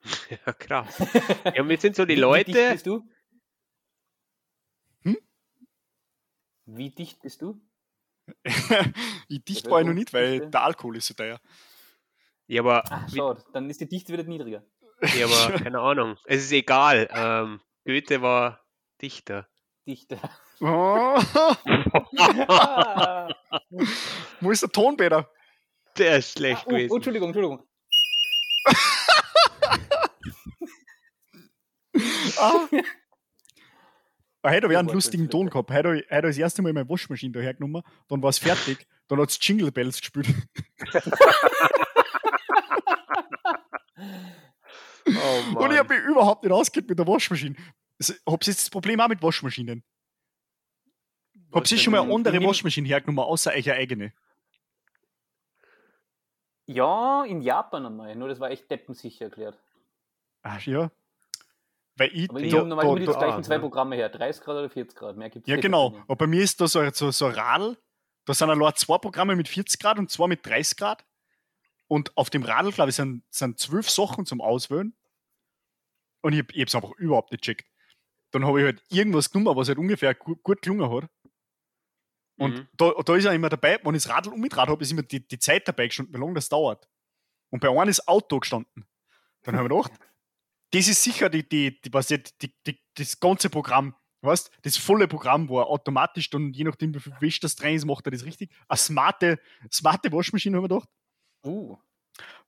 [0.47, 0.99] Ja, krass.
[1.55, 2.53] Ja, und wir sind so die Wie- Wie Leute.
[2.53, 3.09] dicht bist du?
[5.03, 5.17] Hm?
[6.67, 7.61] Wie dicht bist du?
[9.29, 11.41] ich dicht war ich noch nicht, weil der Alkohol ist so teuer.
[12.49, 14.65] Ja, aber, Ach, schau, dann ist die Dichte wieder niedriger.
[15.17, 16.17] ja, aber keine Ahnung.
[16.25, 17.09] Es ist egal.
[17.13, 18.65] Ähm, Goethe war
[19.01, 19.49] Dichter.
[19.87, 20.19] Dichter.
[20.61, 21.19] Oh,
[22.49, 23.29] ah,
[24.41, 25.31] wo ist der Tonbäder?
[25.97, 26.93] Der ist schlecht oh, gewesen.
[26.93, 27.63] oh, Entschuldigung, Entschuldigung.
[32.39, 32.69] Ah.
[34.43, 35.31] Ah, heute habe ich einen lustigen.
[35.31, 35.71] Ton gehabt.
[35.71, 39.21] Heute habe ich, das erste Mal meine Waschmaschine da hergenommen, dann war es fertig, dann
[39.21, 40.29] hat es Jingle Bells gespielt.
[45.09, 47.55] Oh Und ich habe mich überhaupt nicht ausgekannt mit der Waschmaschine.
[47.99, 49.83] Also, Habt ihr jetzt das Problem auch mit Waschmaschinen?
[51.53, 54.13] Habt ihr schon mal eine andere Ich nehm- Waschmaschine hergenommen, außer eure eigene?
[56.67, 59.57] Ja, in Japan einmal, nur das war echt deppensicher erklärt.
[60.43, 60.91] Ach ja.
[61.97, 62.29] Weil ich.
[62.29, 63.59] Aber ich nehme normalerweise die gleichen ah, zwei.
[63.59, 65.97] Programme her, 30 Grad oder 40 Grad, mehr gibt es Ja, genau.
[66.03, 67.79] Aber bei mir ist da so, so, so ein Radl,
[68.27, 71.05] da sind allein zwei Programme mit 40 Grad und zwei mit 30 Grad.
[71.89, 74.95] Und auf dem Radl, glaube ich, sind, sind zwölf Sachen zum Auswählen.
[76.21, 77.67] Und ich, ich habe es einfach überhaupt nicht checkt.
[78.37, 81.11] Dann habe ich halt irgendwas genommen, was halt ungefähr gut, gut gelungen hat.
[82.39, 82.69] Und Mhm.
[82.77, 85.27] da, da ist ja immer dabei, wenn ich das Radl umgedreht habe, ist immer die,
[85.27, 86.87] die Zeit dabei gestanden, wie lange das dauert.
[87.51, 88.85] Und bei einem ist Auto gestanden.
[89.43, 89.93] Dann habe ich gedacht,
[90.73, 94.77] das ist sicher die, die, die, was jetzt, die, die, das ganze Programm, weißt das
[94.77, 98.07] volle Programm, wo er automatisch dann, je nachdem, wie viel Wäsche das drin ist, macht
[98.07, 98.51] er das richtig.
[98.69, 99.41] Eine smarte,
[99.73, 100.89] smarte Waschmaschine, habe ich gedacht.
[101.43, 101.79] Uh,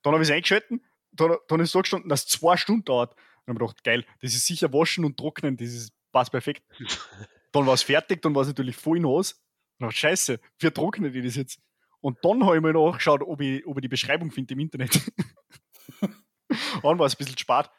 [0.03, 3.15] Dann habe ich es eingeschalten, dann, dann ist so gestanden, dass es zwei Stunden dauert.
[3.49, 6.63] Dann habe ich gedacht, geil, das ist sicher waschen und trocknen, das ist, passt perfekt.
[7.53, 9.43] dann war es fertig, dann war es natürlich voll nass.
[9.79, 11.59] Ich, scheiße, wie trockne ich das jetzt?
[12.01, 15.01] Und dann habe ich mal nachgeschaut, ob ich, ob ich die Beschreibung finde im Internet.
[16.83, 17.71] dann war es ein bisschen spät.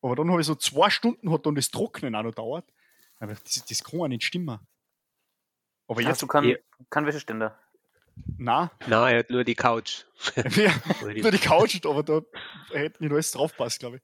[0.00, 2.72] Aber dann habe ich so zwei Stunden, hat dann das Trocknen auch noch gedauert.
[3.18, 4.60] Aber das, das kann ja nicht stimmen.
[5.88, 6.56] Aber hast jetzt, du keinen
[6.90, 7.58] kein Wäscheständer?
[8.36, 10.04] nein, Nein, er hat nur die Couch.
[10.36, 12.20] ja, nur die Couch, aber da
[12.70, 14.02] hätte nicht alles draufpasst, glaube ich.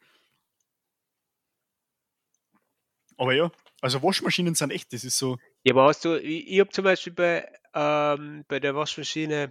[3.16, 3.50] Aber ja,
[3.80, 5.38] also Waschmaschinen sind echt, das ist so.
[5.62, 9.50] Ja, aber hast du, ich, ich habe zum Beispiel bei, ähm, bei der Waschmaschine,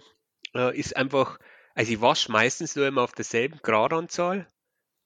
[0.56, 1.40] äh, ist einfach
[1.76, 4.48] Also ich wasche meistens nur immer auf derselben Gradanzahl.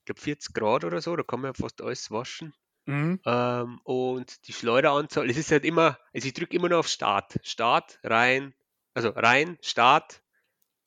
[0.00, 2.54] Ich glaube 40 Grad oder so, da kann man ja fast alles waschen.
[2.86, 3.20] Mhm.
[3.24, 7.38] Ähm, und die Schleuderanzahl, es ist halt immer, also ich drücke immer nur auf Start.
[7.42, 8.54] Start, rein,
[8.94, 10.22] also rein, Start,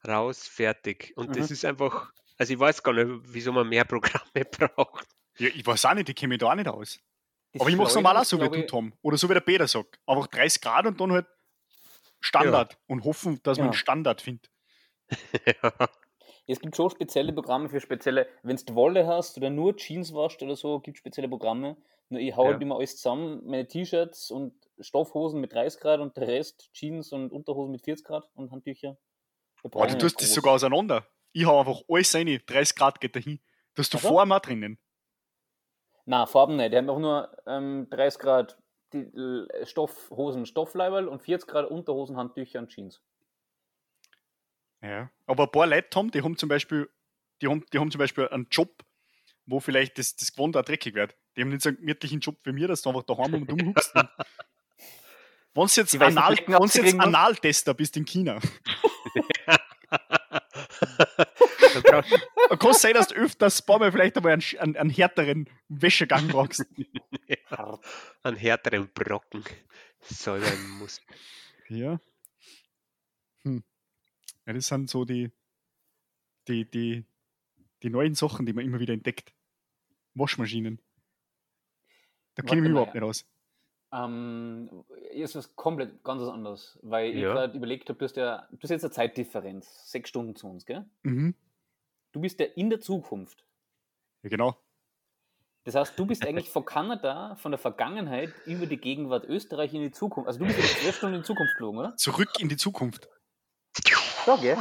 [0.08, 1.14] raus, fertig.
[1.16, 1.54] Und das Mhm.
[1.54, 5.08] ist einfach, also ich weiß gar nicht, wieso man mehr Programme braucht.
[5.38, 7.00] Ja, ich weiß auch nicht, ich kenne mich da auch nicht aus.
[7.60, 8.94] Aber ich mache es normal auch so, wie du, Tom.
[9.02, 10.00] Oder so wie der Peter sagt.
[10.06, 11.28] Einfach 30 Grad und dann halt
[12.20, 12.78] Standard.
[12.88, 13.72] Und hoffen, dass man Ja.
[13.72, 14.50] einen Standard findet.
[16.48, 20.42] Es gibt schon spezielle Programme für spezielle, wenn du Wolle hast oder nur Jeans wascht
[20.42, 21.78] oder so, gibt es spezielle Programme.
[22.10, 22.54] Nur ich hau Ja.
[22.54, 27.14] halt immer alles zusammen, meine T-Shirts und Stoffhosen mit 30 Grad und der Rest Jeans
[27.14, 28.98] und Unterhosen mit 40 Grad und Handtücher.
[29.64, 30.36] Aber du tust das groß.
[30.36, 31.08] sogar auseinander.
[31.32, 33.40] Ich hau einfach alles rein, 30 Grad geht dahin.
[33.76, 34.08] Da hast du Ach so.
[34.10, 34.80] Form auch drinnen.
[36.06, 36.74] Na, Farben nicht.
[36.74, 38.58] Die haben auch nur ähm, 30 Grad
[38.94, 43.02] die, äh, Stoffhosen, Stoffleiberl und 40 Grad Unterhosen, Handtücher und Jeans.
[44.82, 45.10] Ja.
[45.28, 46.90] Aber ein paar Leute haben, die haben zum Beispiel,
[47.42, 48.84] die haben, die haben zum Beispiel einen Job,
[49.46, 51.16] wo vielleicht das, das Gewand auch dreckig wird.
[51.36, 53.94] Die haben nicht so einen gemütlichen Job wie mir, dass du einfach daheim und umhuckst.
[55.54, 56.80] Wenn du jetzt, Anal, jetzt musst.
[57.00, 58.40] Analtester bist in China,
[62.60, 65.50] Kann es sein, dass du öfters ein paar Mal vielleicht einmal einen, einen, einen härteren
[65.70, 66.66] Wäschegang brauchst.
[67.50, 67.86] Hart.
[68.24, 69.44] einen härteren Brocken
[70.02, 71.02] säubern musst.
[71.70, 72.00] Ja.
[73.44, 73.64] Hm.
[74.46, 75.32] Ja, das sind so die,
[76.48, 77.06] die, die,
[77.84, 79.34] die neuen Sachen, die man immer wieder entdeckt.
[80.14, 80.80] Waschmaschinen.
[82.36, 83.26] Da kenne ich mich überhaupt nicht aus.
[83.94, 84.70] Ähm,
[85.12, 87.34] hier ist was komplett ganz was anderes, weil ich Ja.
[87.34, 90.66] gerade überlegt habe, du hast ja, du hast jetzt eine Zeitdifferenz, sechs Stunden zu uns,
[90.66, 90.86] gell?
[91.04, 91.36] Mhm.
[92.12, 93.46] Du bist ja in der Zukunft.
[94.24, 94.58] Ja, genau.
[95.64, 99.82] Das heißt, du bist eigentlich von Kanada, von der Vergangenheit über die Gegenwart Österreich in
[99.82, 100.28] die Zukunft.
[100.28, 101.96] Also du bist jetzt zwölf Stunden in die Zukunft geflogen, oder?
[101.98, 103.08] Zurück in die Zukunft.
[104.26, 104.58] Ja, gell?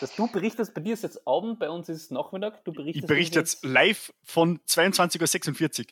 [0.00, 2.64] Dass du berichtest, bei dir ist jetzt Abend, bei uns ist es Nachmittag.
[2.64, 5.86] Du berichtest Ich berichte jetzt live von 22.46 Uhr.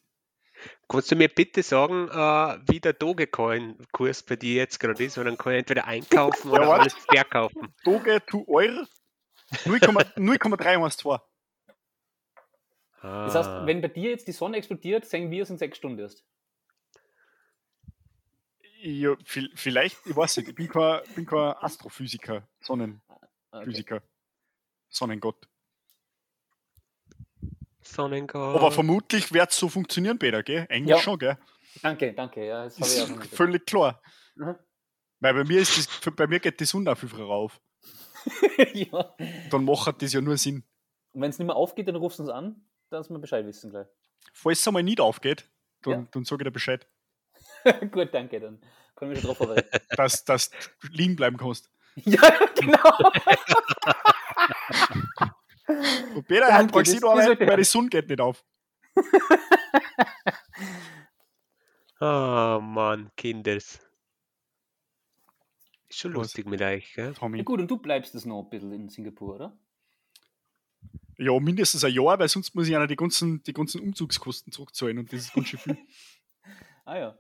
[0.89, 5.17] Kannst du mir bitte sagen, äh, wie der Dogecoin-Kurs bei dir jetzt gerade ist?
[5.17, 6.83] Weil dann kann ich entweder einkaufen oder warte.
[6.83, 7.75] alles verkaufen.
[7.85, 8.85] Doge to Euro
[9.51, 11.21] 0,312.
[13.03, 15.77] Ah, Das heißt, wenn bei dir jetzt die Sonne explodiert, sehen wir es in sechs
[15.77, 16.25] Stunden erst.
[18.81, 24.07] Ja, vi- vielleicht, ich weiß nicht, ich bin kein, bin kein Astrophysiker, Sonnenphysiker, Okay.
[24.89, 25.47] Sonnengott.
[27.83, 28.57] Sonnengott.
[28.57, 30.67] Aber vermutlich wird es so funktionieren, Peter, gell?
[30.71, 30.99] Eigentlich Ja.
[30.99, 31.39] schon, gell?
[31.83, 32.47] Danke, danke.
[32.47, 34.03] Ja, das ist völlig klar.
[34.35, 34.57] Mhm.
[35.21, 37.61] Weil bei mir, ist das, bei mir geht die Sonne auch viel früher auf.
[38.73, 39.15] ja.
[39.51, 40.65] Dann macht das ja nur Sinn.
[41.13, 43.71] Und wenn es nicht mehr aufgeht, dann rufst du uns an, dass wir Bescheid wissen
[43.71, 43.87] gleich.
[44.33, 45.49] Falls es einmal nicht aufgeht,
[45.83, 46.07] dann, Ja.
[46.11, 46.87] dann sage ich dir Bescheid,
[47.91, 48.61] Gut, danke, dann
[48.95, 49.69] können wir schon drauf vorbereiten.
[49.97, 51.71] dass, dass du liegen bleiben kannst.
[51.97, 52.21] ja,
[52.55, 53.11] genau.
[56.15, 58.45] Und Peter hat nicht das arbeiten, weil die Sonne geht nicht auf.
[61.99, 63.81] Ah, Mann, Kinders.
[65.97, 66.25] Ist schon Was?
[66.25, 67.07] lustig mit euch, gell?
[67.07, 67.43] Ja, Tommy.
[67.43, 69.59] gut, und du bleibst jetzt noch ein bisschen in Singapur, oder?
[71.17, 74.99] Ja, mindestens ein Jahr, weil sonst muss ich einer die ganzen, die ganzen Umzugskosten zurückzahlen
[74.99, 75.79] und das ist ganz schön viel.
[76.85, 77.19] Ah ja.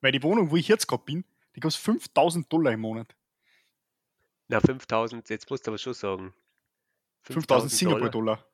[0.00, 1.24] Weil die Wohnung, wo ich jetzt gerade bin,
[1.56, 3.14] die kostet 5000 Dollar im Monat.
[4.46, 6.32] Na, 5000, jetzt musst du aber schon sagen.
[7.22, 8.46] 5000 Singapur-Dollar.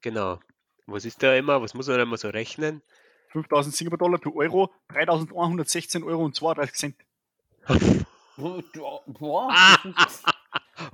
[0.00, 0.40] Genau.
[0.86, 1.60] Was ist da immer?
[1.60, 2.82] Was muss man da immer so rechnen?
[3.28, 6.96] 5000 Singapur-Dollar zu Euro, 3116 Euro und 32 Cent.
[8.36, 9.76] Boah, Ah!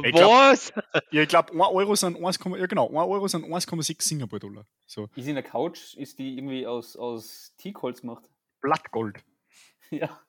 [0.02, 0.72] Ich glaub- Was?
[1.10, 4.64] Ja, ich glaube, 1 Euro sind 1, ja genau, 1 Euro sind 1,6 Singapur-Dollar.
[4.86, 8.24] So, Ist in der Couch, ist die irgendwie aus, aus Teakholz gemacht?
[8.60, 9.16] Blattgold.
[9.90, 10.20] Ja.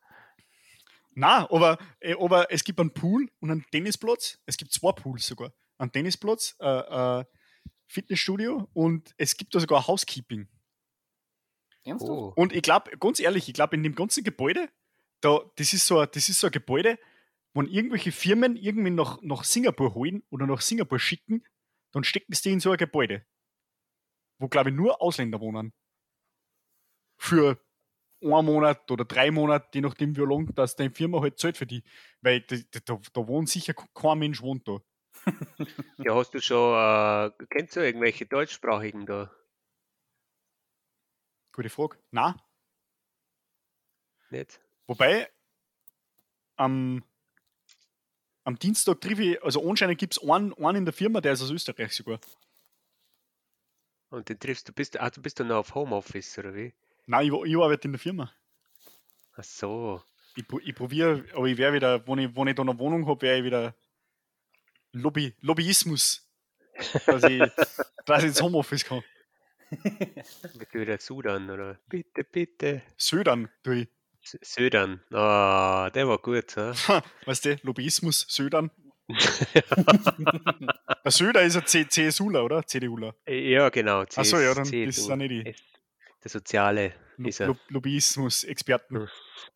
[1.16, 4.40] Na, aber, äh, aber es gibt einen Pool und einen Tennisplatz.
[4.46, 5.54] Es gibt zwei Pools sogar.
[5.78, 7.26] Einen Tennisplatz, äh, äh,
[7.88, 10.50] Fitnessstudio und es gibt da sogar Housekeeping.
[11.86, 12.12] Ernsthaft?
[12.12, 12.34] Oh.
[12.36, 14.68] Und ich glaube, ganz ehrlich, ich glaube, in dem ganzen Gebäude,
[15.24, 17.00] da, das, ist so, ein- das ist so ein Gebäude,
[17.54, 21.46] wenn irgendwelche Firmen irgendwie nach, nach Singapur holen oder nach Singapur schicken,
[21.92, 23.26] dann stecken sie die in so ein Gebäude,
[24.40, 25.72] wo, glaube ich, nur Ausländer wohnen.
[27.18, 27.60] Für
[28.22, 31.66] einen Monat oder drei Monate, je nachdem, wie lange das deine Firma halt zahlt für
[31.68, 31.84] die.
[32.22, 34.80] Weil da, da, da, da wohnt sicher kein Mensch wohnt da.
[36.00, 39.32] Ja, hast du schon, äh, kennst du irgendwelche deutschsprachigen da?
[41.54, 41.98] Gute Frage.
[42.12, 42.36] Na,
[44.32, 44.60] Nicht?
[44.88, 45.30] Wobei,
[46.56, 47.04] am,
[48.44, 51.42] am Dienstag triff ich, also anscheinend gibt es einen, einen in der Firma, der ist
[51.42, 52.20] aus Österreich sogar.
[54.10, 56.74] Und den triffst du, bist, ah, du bist dann noch auf Homeoffice, oder wie?
[57.08, 58.32] Nein, ich, ich arbeite in der Firma.
[59.36, 60.04] Ach so.
[60.36, 63.22] Ich, ich probiere, aber ich werde wieder, wenn ich, wenn ich da eine Wohnung habe,
[63.22, 63.76] werde ich wieder
[64.92, 66.28] Lobby, Lobbyismus.
[67.06, 67.42] Dass ich,
[68.06, 69.04] dass ich ins Homeoffice kann.
[70.54, 71.80] Mit wieder Sudan, oder?
[71.88, 72.84] Bitte, bitte.
[72.98, 73.88] Södern, tue ich.
[73.88, 75.02] S- Södern.
[75.12, 76.56] Ah, der war gut.
[76.56, 76.74] Ja?
[77.26, 78.72] Weißt du, Lobbyismus, Södern.
[81.04, 82.66] Der Söder ist ein C CSUler, oder?
[82.66, 83.14] CDUler.
[83.28, 84.04] ja, genau.
[84.16, 84.76] Ach so, ja, dann CSU.
[84.78, 85.44] ist es nicht die.
[86.24, 87.56] Der Soziale ist er.
[87.68, 89.10] Lobbyismus-Experten.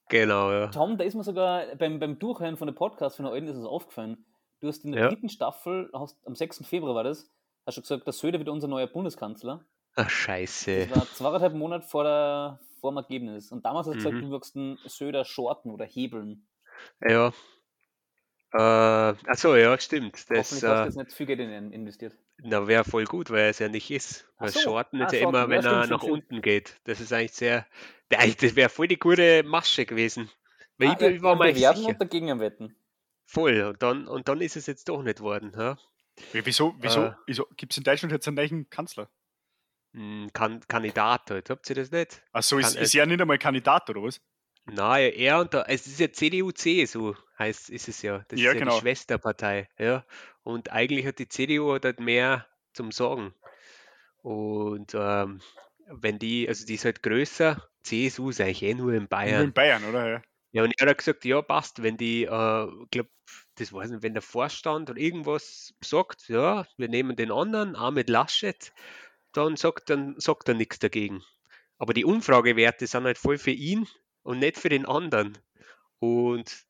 [0.10, 0.68] Genau, ja.
[0.68, 3.56] Tom, da ist mir sogar beim, beim Durchhören von der Podcast von der alten ist
[3.56, 4.26] es aufgefallen.
[4.60, 5.08] Du hast in der Ja.
[5.10, 6.66] dritten Staffel, hast, am 6.
[6.68, 7.30] Februar war das,
[7.66, 9.64] hast du gesagt, der Söder wird unser neuer Bundeskanzler.
[9.96, 10.88] Ach, scheiße.
[10.88, 13.52] Das war zweieinhalb Monate vor, der, vor dem Ergebnis.
[13.52, 14.22] Und damals hast du gesagt, Mhm.
[14.22, 16.48] du wirkst den Söder shorten oder hebeln.
[17.08, 17.34] Ja.
[18.54, 18.60] Äh,
[19.28, 20.16] achso, ja, stimmt.
[20.16, 22.14] Das Hoffentlich hast du äh, jetzt nicht viel Geld in investiert.
[22.38, 24.28] wäre voll gut, weil er es ja nicht ist.
[24.38, 24.60] Weil so.
[24.62, 25.36] Shorten Ah, ist ja Shorten.
[25.36, 26.14] immer, Ja, wenn stimmt, er nach stimmt.
[26.14, 26.80] unten geht.
[26.86, 27.68] Das ist eigentlich sehr.
[28.12, 28.20] Der-
[28.54, 30.30] Das wäre voll die gute Masche gewesen.
[30.78, 31.90] Weil Ah, ich, ich war ja, mal sicher.
[31.90, 32.76] und dagegen am Wetten.
[33.26, 33.62] Voll.
[33.64, 35.52] Und dann, und dann ist es jetzt doch nicht worden.
[35.58, 35.78] Ja?
[36.32, 37.14] Wie- Wieso, wieso, Äh.
[37.26, 39.10] wieso gibt es in Deutschland jetzt einen neuen Kanzler?
[39.98, 41.50] Hm, kan Kandidat halt.
[41.50, 42.22] Habt ihr das nicht?
[42.32, 44.22] Achso, ist, ist er nicht einmal Kandidat, oder was?
[44.66, 48.24] Nein, er und der, es ist ja CDU, CSU, heißt, ist es ja.
[48.28, 48.76] Das Ja, ist ja genau.
[48.76, 50.06] die Schwesterpartei, ja.
[50.44, 53.34] Und eigentlich hat die CDU hat halt mehr zum Sagen.
[54.22, 55.42] Und ähm,
[55.88, 59.54] wenn die, also die ist halt größer, CSU ist eigentlich eh nur in Nur in
[59.54, 59.54] Bayern.
[59.54, 60.08] Bayern, oder?
[60.10, 60.22] Ja.
[60.52, 63.10] Ja, und er hat gesagt, ja, passt, wenn die, äh, ich glaube,
[63.56, 67.92] das weiß nicht, wenn der Vorstand oder irgendwas sagt, ja, wir nehmen den anderen, auch
[67.92, 68.74] mit Laschet,
[69.38, 71.24] dann sagt, dann sagt er nichts dagegen.
[71.78, 73.88] Aber die Umfragewerte sind halt voll für ihn
[74.24, 75.38] und nicht für den anderen.
[76.00, 76.66] Und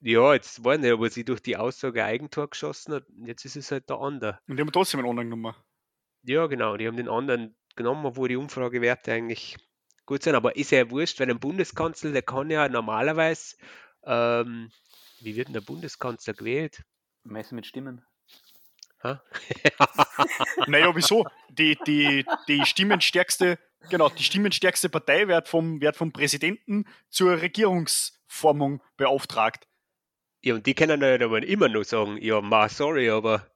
[0.00, 3.70] ja, jetzt war nicht, aber sie durch die Aussage Eigentor geschossen hat, jetzt ist es
[3.70, 4.38] halt der andere.
[4.48, 5.54] Und die haben trotzdem einen anderen genommen.
[6.22, 9.56] Ja, genau, die haben den anderen genommen, obwohl die Umfragewerte eigentlich
[10.06, 10.34] gut sind.
[10.34, 13.56] Aber ist ja wurscht, weil ein Bundeskanzler, der kann ja normalerweise,
[14.04, 14.70] ähm,
[15.20, 16.82] wie wird denn der Bundeskanzler gewählt?
[17.24, 18.04] Messen mit Stimmen.
[20.66, 21.26] Naja, wieso?
[21.50, 23.58] Die, die, die stimmenstärkste,
[23.90, 29.68] genau, die stimmenstärkste Partei wird vom, wird vom Präsidenten zur Regierungsformung beauftragt.
[30.42, 33.46] Ja, und die können halt aber immer nur sagen, ja, ma, sorry, aber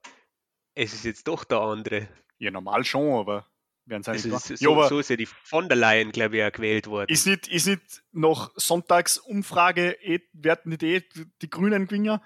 [0.73, 2.07] es ist jetzt doch der andere.
[2.37, 3.47] Ja, normal schon, aber
[3.85, 6.11] werden sie Also nicht ist, Ja, so, aber so ist ja die von der Leyen,
[6.11, 7.09] glaube ich, auch gewählt worden.
[7.09, 11.01] ist nicht, ist nicht nach Sonntagsumfrage, eh, werden nicht eh
[11.41, 12.19] die Grünen gewinnen?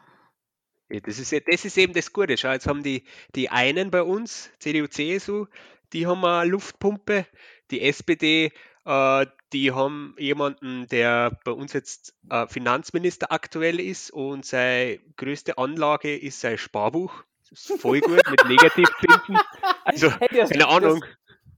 [1.00, 2.38] Das, ist, das ist eben das Gute.
[2.38, 3.04] Schau, jetzt haben die,
[3.36, 5.46] die einen bei uns, CDU, CSU,
[5.94, 7.26] die haben eine Luftpumpe,
[7.70, 8.52] die SPD,
[8.86, 15.58] äh, die haben jemanden, der bei uns jetzt äh, Finanzminister aktuell ist und seine größte
[15.58, 17.24] Anlage ist sein Sparbuch.
[17.50, 19.38] Das ist voll gut mit Negativzinsen.
[19.84, 21.04] Also, Hey, der, keine Ahnung.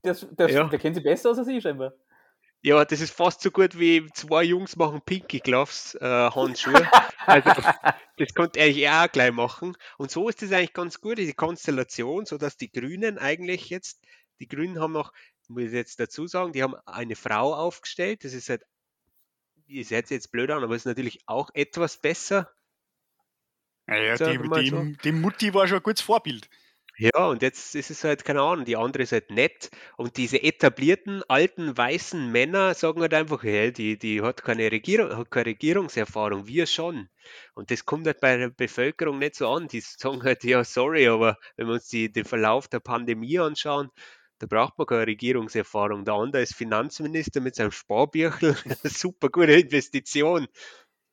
[0.02, 0.64] Das, das, das, Ja.
[0.64, 1.92] Der kennt sich besser aus als ich scheinbar.
[2.64, 6.90] Ja, das ist fast so gut wie zwei Jungs machen Pinky Gloves äh, Handschuhe.
[7.26, 7.50] Also,
[8.18, 9.78] das konnte er eigentlich auch gleich machen.
[9.96, 13.98] Und so ist das eigentlich ganz gut, diese Konstellation, so dass die Grünen eigentlich jetzt,
[14.40, 15.14] die Grünen haben noch,
[15.48, 18.24] muss ich jetzt dazu sagen, die haben eine Frau aufgestellt.
[18.24, 18.62] Das ist halt,
[19.66, 22.50] ihr seid jetzt blöd an, aber ist natürlich auch etwas besser.
[23.86, 24.84] Naja, die, die, so.
[25.02, 26.50] die Mutti war schon ein gutes Vorbild.
[26.96, 29.70] Ja, und jetzt ist es halt, keine Ahnung, die andere ist halt nett.
[29.96, 35.16] Und diese etablierten, alten, weißen Männer sagen halt einfach, hey, die, die hat keine Regierung,
[35.16, 37.08] hat keine Regierungserfahrung, wir schon.
[37.54, 39.66] Und das kommt halt bei der Bevölkerung nicht so an.
[39.66, 43.90] Die sagen halt, ja, sorry, aber wenn wir uns die, den Verlauf der Pandemie anschauen,
[44.38, 46.04] da braucht man keine Regierungserfahrung.
[46.04, 48.56] Der andere ist Finanzminister mit seinem Sparbüchel.
[48.84, 50.46] Super gute Investition.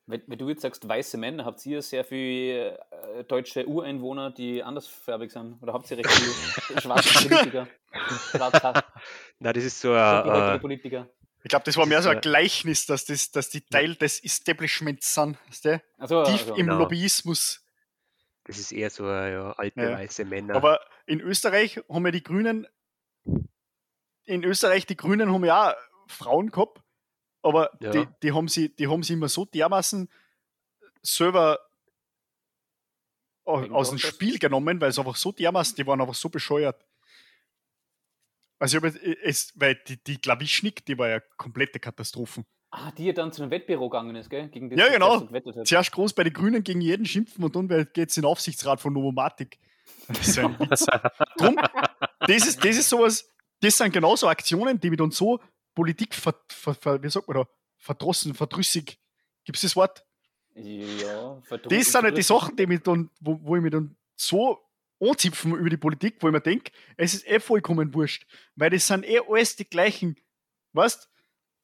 [0.07, 4.63] Wenn, wenn du jetzt sagst, weiße Männer, habt ihr sehr viele äh, deutsche Ureinwohner, die
[4.63, 5.61] andersfarbig sind?
[5.61, 7.67] Oder habt ihr recht viele schwarze Politiker?
[8.31, 8.83] Schwarzhaar,
[9.39, 11.07] Na, das ist so ein, Politiker.
[11.43, 15.13] Ich glaube, das war mehr so ein Gleichnis, dass, das, dass die Teil des Establishments
[15.13, 15.37] sind.
[15.47, 15.81] Weißt du?
[15.97, 16.79] Also, Tief also im Genau.
[16.79, 17.65] Lobbyismus.
[18.45, 19.91] das ist eher so ein, ja, alte, Ja.
[19.93, 20.55] weiße Männer.
[20.55, 22.67] Aber in Österreich haben ja die Grünen,
[24.25, 25.75] in Österreich, die Grünen haben ja auch
[26.07, 26.81] Frauen gehabt,
[27.41, 27.91] aber Ja.
[27.91, 30.09] die, die, haben sie, die haben sie immer so dermaßen
[31.01, 31.59] selber
[33.43, 33.97] aus dem?
[33.97, 36.85] Spiel genommen, weil es einfach so dermaßen, die waren einfach so bescheuert.
[38.59, 42.45] Also, ich es, weil die, die Klawischnik, die war ja komplette Katastrophen.
[42.69, 44.47] ah, die ja dann zu einem Wettbüro gegangen ist, gell?
[44.49, 45.27] Gegen das Ja, genau.
[45.63, 48.79] Zuerst groß bei den Grünen gegen jeden schimpfen und dann geht es in den Aufsichtsrat
[48.79, 49.57] von Novomatic.
[50.07, 50.85] Das ist ein Witz.
[51.37, 51.55] Drum,
[52.19, 53.27] das ist, das ist sowas,
[53.61, 55.39] das sind genauso Aktionen, die mit uns so
[55.73, 57.47] Politik, ver, ver, ver, wie sagt man da,
[57.77, 58.99] verdrossen, verdrüssig,
[59.45, 60.05] gibt es das Wort?
[60.55, 62.27] Ja, verdru- Das sind halt die verdrüssig.
[62.27, 64.59] Sachen, die mich dann, wo, wo ich mich dann so
[64.99, 68.85] anzipfen über die Politik, wo ich mir denke, es ist eh vollkommen wurscht, weil das
[68.87, 70.15] sind eh alles die gleichen,
[70.73, 71.07] weißt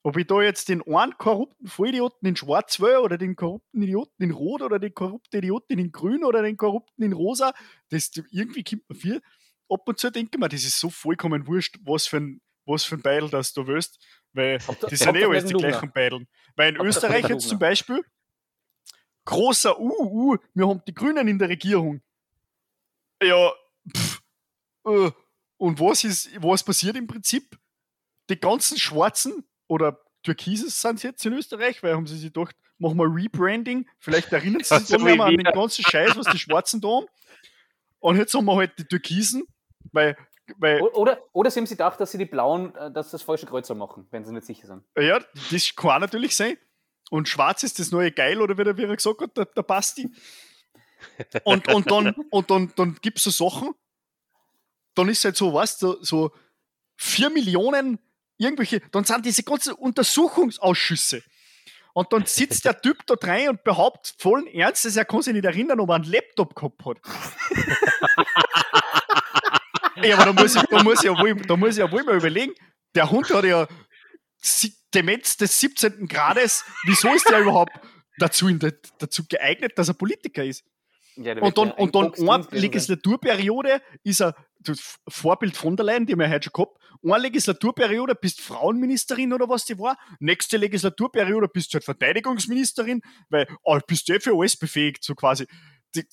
[0.03, 4.23] ob ich da jetzt den einen korrupten Vollidioten in Schwarz will oder den korrupten Idioten
[4.23, 7.53] in Rot oder den korrupten Idioten in Grün oder den korrupten in Rosa,
[7.89, 9.21] das irgendwie kommt man viel.
[9.69, 12.83] Ab und zu denke ich mir, das ist so vollkommen wurscht, was für ein, was
[12.83, 13.99] für ein Beidel das du willst,
[14.33, 14.59] weil
[14.89, 16.27] die sind eh alles die gleichen Beideln.
[16.55, 18.03] Weil in Österreich jetzt zum Beispiel,
[19.25, 22.01] großer uh, uh, wir haben die Grünen in der Regierung.
[23.21, 23.51] Ja,
[23.95, 24.21] pff,
[24.85, 25.11] äh,
[25.57, 27.57] und was ist, was passiert im Prinzip?
[28.29, 32.97] Die ganzen Schwarzen oder Türkises sind jetzt in Österreich, weil haben sie sich gedacht, machen
[32.97, 36.89] wir Rebranding, vielleicht erinnern sie sich dann an den ganzen Scheiß, was die Schwarzen da
[36.89, 37.07] haben.
[37.99, 39.43] Und jetzt haben wir halt die Türkisen,
[39.91, 40.17] weil,
[40.59, 43.75] Oder, oder sie haben sich gedacht, dass sie die Blauen, äh, dass das falsche Kreuzer
[43.75, 44.83] machen, wenn sie nicht sicher sind.
[44.97, 45.19] Ja,
[45.51, 46.57] das kann natürlich sein.
[47.09, 49.63] Und schwarz ist das neue Geil, oder wie er, wie er gesagt hat, der, der
[49.63, 50.09] Basti.
[51.43, 53.73] Und, und dann, und dann, dann gibt es so Sachen,
[54.95, 56.31] dann ist halt so, weißt du, so
[56.95, 57.99] 4 Millionen
[58.37, 61.23] irgendwelche, dann sind diese ganzen Untersuchungsausschüsse.
[61.93, 65.45] Und dann sitzt der Typ da rein und behauptet vollen Ernstes, er kann sich nicht
[65.45, 66.97] erinnern, ob er einen Laptop gehabt hat.
[70.01, 72.03] Ey, aber da muss ich, da muss ich, ja, wohl, da muss ich ja wohl
[72.03, 72.53] mal überlegen,
[72.95, 73.67] der Hund hat ja
[74.93, 76.07] Demenz des 17.
[76.07, 77.73] Grades, wieso ist der überhaupt
[78.17, 78.47] dazu,
[78.99, 80.63] dazu geeignet, dass er Politiker ist?
[81.15, 82.47] Ja, Und dann, ja und dann eine.
[82.51, 86.77] Legislaturperiode ist er das Vorbild von der Leyen, die haben wir heute schon gehabt.
[87.03, 89.97] Eine Legislaturperiode bist Frauenministerin oder was die war.
[90.19, 95.15] Nächste Legislaturperiode bist du halt Verteidigungsministerin, weil oh, bist du eh für alles befähigt, so
[95.15, 95.45] quasi.
[95.95, 96.07] Die,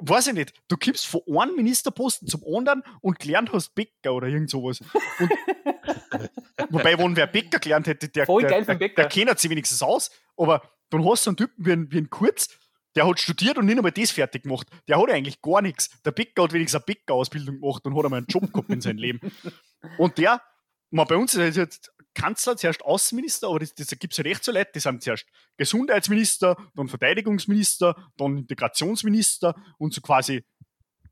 [0.00, 0.54] weiß ich nicht.
[0.68, 4.80] Du kippst von einem Ministerposten zum anderen und gelernt hast Bäcker oder irgend sowas.
[4.80, 5.30] Und,
[6.70, 10.10] wobei, wenn wer Bäcker gelernt hätte, der, Voll der, der, der kennt sich wenigstens aus.
[10.36, 12.48] Aber dann hast du einen Typen wie ein, wie ein Kurz,
[12.96, 14.66] der hat studiert und nicht einmal das fertig gemacht.
[14.88, 15.90] Der hat eigentlich gar nichts.
[16.02, 18.98] Der Bäcker hat wenigstens eine Bäckerausbildung gemacht und hat einmal einen Job gehabt in seinem
[18.98, 19.20] Leben.
[19.98, 20.42] Und der,
[20.90, 24.26] mal bei uns ist er jetzt Kanzler, zuerst Außenminister, aber das, das gibt es halt
[24.26, 30.44] echt so Leute, die sind zuerst Gesundheitsminister, dann Verteidigungsminister, dann Integrationsminister und so quasi,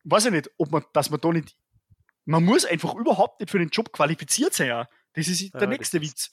[0.05, 1.57] weiß ich nicht, ob man, dass man da nicht,
[2.25, 4.69] man muss einfach überhaupt nicht für den Job qualifiziert sein.
[4.69, 4.89] Ja.
[5.15, 6.31] Das ist der Ja, nächste Witz.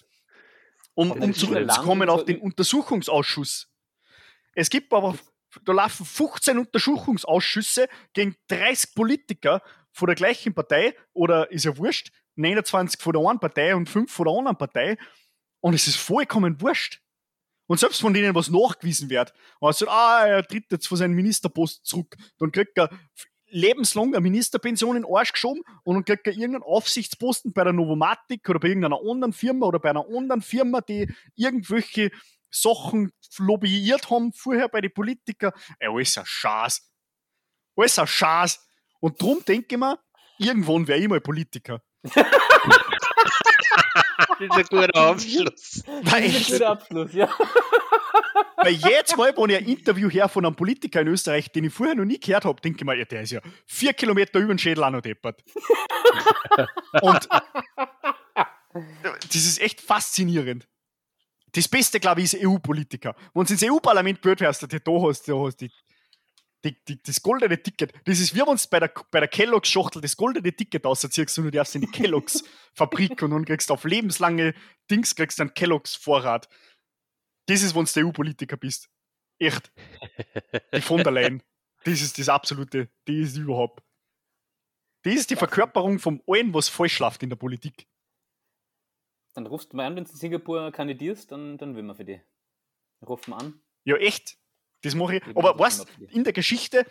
[0.93, 3.69] Um, um zurückzukommen auf den Untersuchungsausschuss.
[4.53, 5.17] Es gibt aber,
[5.65, 9.61] da laufen 15 Untersuchungsausschüsse gegen 30 Politiker
[9.91, 14.11] von der gleichen Partei oder ist ja wurscht, 29 von der einen Partei und 5
[14.11, 14.97] von der anderen Partei.
[15.61, 17.01] Und es ist vollkommen wurscht.
[17.67, 21.83] Und selbst von denen was nachgewiesen wird, also, ah, er tritt jetzt von seinem Ministerpost
[21.85, 22.89] zurück, dann kriegt er
[23.47, 27.73] lebenslang eine Ministerpension in den Arsch geschoben und dann kriegt er irgendeinen Aufsichtsposten bei der
[27.73, 32.11] Novomatic oder bei irgendeiner anderen Firma oder bei einer anderen Firma, die irgendwelche
[32.51, 35.51] Sachen lobbyiert haben vorher bei den Politikern.
[35.79, 36.91] Ey, alles ein Schaß.
[37.75, 38.67] Alles ein Schaß.
[38.99, 39.99] Und drum denke ich mir,
[40.37, 41.81] irgendwann wäre ich mal Politiker.
[44.39, 45.83] Das ist ein guter Abschluss.
[46.03, 47.29] Weil, Das ist ein guter Abschluss, ja.
[48.57, 51.73] weil jedes Mal, wenn ich ein Interview her von einem Politiker in Österreich, den ich
[51.73, 54.53] vorher noch nie gehört habe, denke ich mir, ja, der ist ja vier Kilometer über
[54.53, 55.41] den Schädel auch noch deppert.
[57.01, 57.29] Und
[58.73, 60.67] das ist echt faszinierend.
[61.53, 63.15] Das Beste, glaube ich, ist EU-Politiker.
[63.33, 65.71] Wenn du ins EU-Parlament gehört hast, da hast du hast die,
[66.63, 67.93] die, die, das goldene Ticket.
[68.05, 71.45] Das ist wie wenn du bei der, bei der Kelloggs-Schachtel das goldene Ticket ausziehst und
[71.45, 74.53] du darfst in die Kelloggs-Fabrik und dann kriegst du auf lebenslange
[74.89, 76.49] Dings kriegst du einen Kelloggs-Vorrat.
[77.47, 78.89] Das ist, wenn du der EU-Politiker bist.
[79.39, 79.71] Echt.
[80.73, 81.43] Die von der Leyen.
[81.83, 83.83] Das ist das absolute, das ist überhaupt.
[85.03, 87.87] Das ist die Verkörperung vom allen, was falsch läuft in der Politik.
[89.35, 92.05] Dann rufst du mal an, wenn du in Singapur kandidierst, dann, dann will man für
[92.05, 92.21] die.
[93.05, 93.61] Ruf mal an.
[93.83, 94.39] Ja, echt.
[94.85, 95.23] Das mache ich.
[95.35, 96.11] Aber dich.
[96.15, 96.85] in der Geschichte,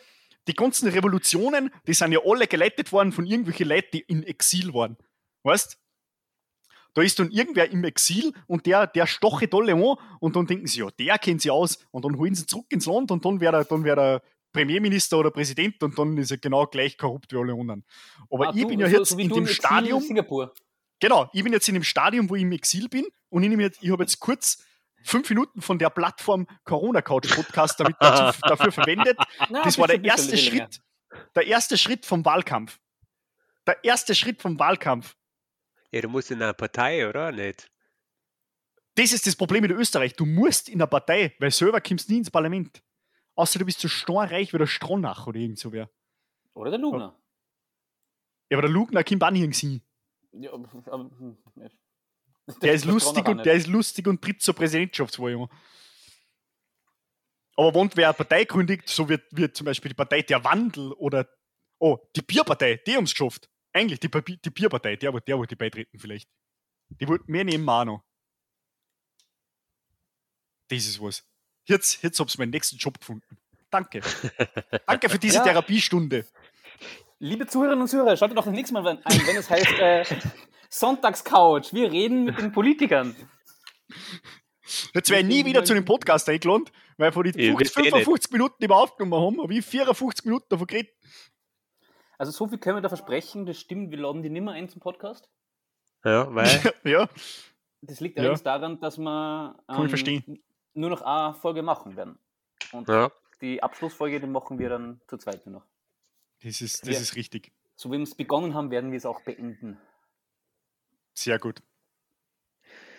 [0.49, 4.75] die ganzen Revolutionen, die sind ja alle geleitet worden von irgendwelchen Leuten, die in Exil
[4.75, 4.97] waren.
[5.45, 5.79] Weißt
[6.95, 10.67] Da ist dann irgendwer im Exil und der, der stoche alle an und dann denken
[10.67, 13.41] sie, ja, der kennt sie aus und dann holen sie zurück ins Land und dann
[13.41, 14.23] wäre er, dann wär er
[14.53, 17.85] Premierminister oder Präsident und dann ist er genau gleich korrupt wie alle anderen.
[18.31, 20.53] Aber Ah, ich du, bin ja so- jetzt so in dem Stadium, In Singapur.
[21.01, 23.51] Genau, ich bin jetzt in dem Stadium, wo ich im Exil bin und ich,
[23.83, 24.65] ich habe jetzt kurz
[25.05, 29.17] fünf Minuten von der Plattform Corona Couch Podcast damit dazu, dafür verwendet.
[29.51, 30.37] Na, Das war der erste.
[30.37, 30.81] Schritt,
[31.37, 32.81] der erste Schritt vom Wahlkampf.
[33.67, 35.17] Der erste Schritt vom Wahlkampf.
[35.93, 37.31] Ja, du musst in einer Partei, oder?
[37.31, 37.71] Nicht?
[38.97, 40.15] Das ist das Problem in Österreich.
[40.15, 42.83] Du musst in einer Partei, weil selber kommst du nie ins Parlament.
[43.35, 45.91] Außer du bist so stornreich wie der Stronach oder irgend so wer.
[46.55, 47.19] Oder der Lugner.
[48.51, 49.83] Ja, aber der Lugner kommt auch nirgends hin.
[50.33, 51.69] Ja, aber, hm, ja.
[52.63, 55.49] Der ist lustig und der ist lustig und tritt zur Präsidentschaftswahl an.
[57.57, 60.93] Aber wenn wer eine Partei gründet, so wird, wird zum Beispiel die Partei der Wandel
[60.93, 61.27] oder
[61.79, 63.49] oh, die Bierpartei, die haben es geschafft.
[63.73, 66.29] Eigentlich die, die Bierpartei, der, wollte- der wollte beitreten vielleicht.
[66.89, 68.05] Die wollten mehr nehmen auch noch.
[70.69, 71.25] Das ist was.
[71.67, 73.39] Jetzt, jetzt hab's meinen nächsten Job gefunden.
[73.71, 74.01] Danke.
[74.87, 75.45] Danke für diese Ja.
[75.45, 76.27] Therapiestunde.
[77.19, 80.05] Liebe Zuhörerinnen und Zuhörer, schaut doch das nächste Mal ein, wenn es heißt äh,
[80.79, 81.73] Sonntagscouch.
[81.73, 83.15] Wir reden mit den Politikern.
[84.93, 86.65] Jetzt wäre ich nie wieder zu dem Podcast eingeladen,
[86.97, 87.93] weil von den Ich 50, wüsste eh nicht.
[87.93, 90.93] 55 Minuten, die wir aufgenommen haben, habe ich 54 Minuten davon geredet.
[92.19, 94.81] Also so viel können wir da versprechen, das stimmt, wir laden die nimmer ein zum
[94.81, 95.29] Podcast.
[96.05, 96.47] Ja, weil,
[96.85, 97.09] ja,
[97.81, 98.23] Das liegt Ja.
[98.23, 100.43] allerdings daran, dass wir ähm,
[100.75, 102.19] nur noch eine Folge machen werden.
[102.73, 105.67] Und ja, die Abschlussfolge, die machen wir dann zu zweit nur noch.
[106.43, 107.01] das ist, das Ja.
[107.01, 107.53] ist richtig.
[107.77, 109.79] So wie wir es begonnen haben, werden wir es auch beenden.
[111.15, 111.63] Sehr gut.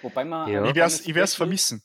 [0.01, 0.65] Wobei wir Ja.
[0.65, 1.83] Ich werde es vermissen.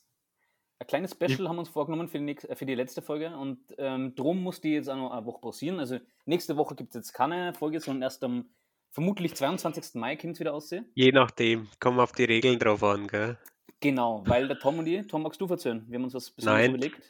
[0.79, 3.59] Ein kleines Special haben wir uns vorgenommen für die, nächste, für die letzte Folge und
[3.77, 5.79] ähm, drum muss die jetzt auch noch eine Woche pausieren.
[5.79, 8.49] Also nächste Woche gibt es jetzt keine Folge, sondern erst am
[8.89, 9.93] vermutlich 22.
[9.95, 10.89] Mai kommt es wieder aussehen.
[10.95, 13.37] je nachdem, kommen auf die Regeln drauf an, gell?
[13.79, 15.85] Genau, weil der Tom und ich, Tom, magst du verzögern?
[15.87, 16.75] Wir haben uns was Besonderes Nein.
[16.75, 17.01] überlegt.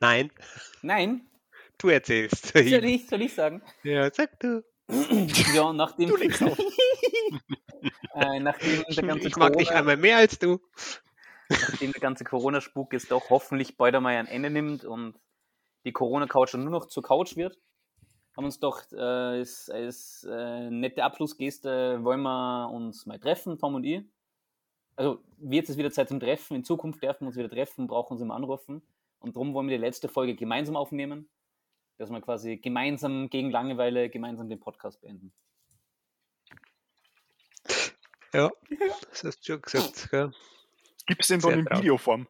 [0.00, 0.30] Nein,
[0.82, 1.26] Nein,
[1.78, 2.46] du erzählst.
[2.52, 3.60] soll ich, soll ich sagen?
[3.82, 4.64] Ja, sag du.
[5.54, 6.56] Ja, nachdem, Du legst auf.
[8.14, 10.60] äh, nachdem der ganze ich mag dich Corona- einmal mehr als du.
[11.48, 15.18] nachdem der ganze Corona-Spuk jetzt doch hoffentlich bald einmal ein Ende nimmt und
[15.84, 17.58] die Corona-Couch nur noch zur Couch wird,
[18.36, 23.74] haben uns doch äh, als, als äh, nette Abschlussgeste wollen wir uns mal treffen, Tom
[23.74, 24.02] und ich.
[24.96, 26.54] Also wird es wieder Zeit zum Treffen.
[26.56, 28.80] In Zukunft dürfen wir uns wieder treffen, brauchen uns immer anrufen.
[29.18, 31.28] Und darum wollen wir die letzte Folge gemeinsam aufnehmen,
[31.98, 35.32] dass wir quasi gemeinsam gegen Langeweile gemeinsam den Podcast beenden.
[38.34, 38.50] Ja,
[39.10, 40.10] das hast du schon gesagt.
[40.10, 40.32] Gell?
[41.06, 41.66] Gibt es den dann in.
[41.70, 42.26] Videoform?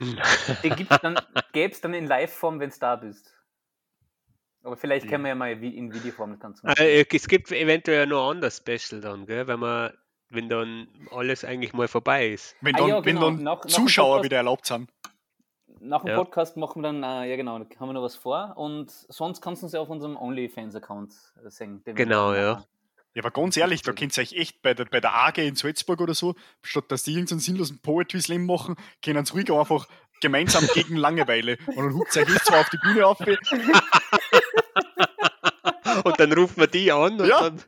[0.62, 1.18] Den gibt's dann,
[1.52, 3.32] gäbe es dann in Live-Form, wenn du da bist.
[4.62, 5.10] Aber vielleicht Ja.
[5.10, 8.36] können wir ja mal wie- in Videoform das Ganze Äh, Es gibt eventuell noch ein
[8.36, 9.46] anderes Special dann, gell?
[9.48, 9.92] Wenn man,
[10.30, 12.54] wenn dann alles eigentlich mal vorbei ist.
[12.60, 13.30] Wenn Ah dann, ja, wenn genau.
[13.30, 14.90] dann Nach- nach Zuschauer Podcast- wieder erlaubt sind.
[15.80, 16.16] Nach dem Ja.
[16.16, 18.52] Podcast machen wir dann, äh, ja genau, da haben wir noch was vor.
[18.56, 21.12] Und sonst kannst du uns ja auf unserem OnlyFans-Account
[21.44, 21.82] äh, sehen.
[21.84, 22.64] Genau, ja.
[23.18, 25.56] Ja, aber ganz ehrlich, da könnt ihr euch echt bei der, bei der AG in
[25.56, 29.88] Salzburg oder so, statt dass die irgendeinen sinnlosen Poetry Slam machen, können sie ruhig einfach
[30.20, 31.58] gemeinsam gegen Langeweile.
[31.66, 33.18] Und dann huckt euch zwar auf die Bühne auf,
[36.04, 37.40] Und dann rufen wir die an und Ja.
[37.40, 37.60] dann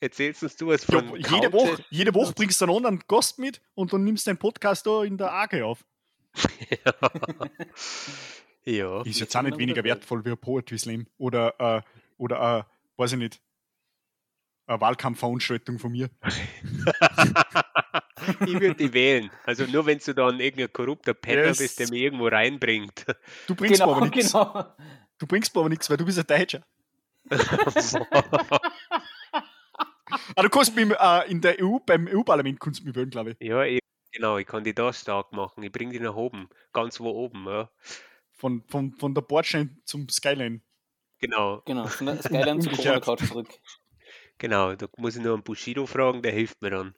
[0.00, 1.52] erzählst uns du ja, von jede, Couches.
[1.52, 4.84] Woche, jede Woche bringst du einen anderen Gast mit und dann nimmst du deinen Podcast
[4.84, 5.84] da in der AG auf.
[8.64, 9.00] Ja.
[9.02, 11.82] Ist Das jetzt auch ist nicht weniger wertvoll wie ein Poetry Slam oder, äh,
[12.16, 12.62] oder äh,
[13.00, 13.40] weiß ich nicht,
[14.72, 16.10] eine Wahlkampfveranstaltung von mir.
[18.46, 19.30] ich würde die wählen.
[19.44, 21.58] Also nur wenn du dann irgendein korrupter Penner Yes.
[21.58, 23.04] bist, der mir irgendwo reinbringt.
[23.46, 24.32] Du bringst mir Genau, aber nichts.
[24.32, 24.66] genau.
[25.18, 26.64] Du bringst mir aber nichts, weil du bist ein Deutscher.
[30.36, 33.46] Ah, du kannst mich äh, in der EU, beim EU-Parlament kannst mich wählen, glaube ich.
[33.48, 33.80] ja, ich,
[34.12, 35.62] genau, ich kann die da stark machen.
[35.62, 36.48] Ich bringe die nach oben.
[36.74, 37.70] Ganz wo oben, ja.
[38.32, 40.60] Von, von, von der Bordstein zum Skyline.
[41.18, 43.04] Genau, Genau, von der Skyline zur Umgekehrt.
[43.04, 43.48] Corona-Couch zurück.
[44.42, 44.74] Genau.
[44.74, 46.94] Da muss ich nur einen Bushido fragen, der hilft mir dann.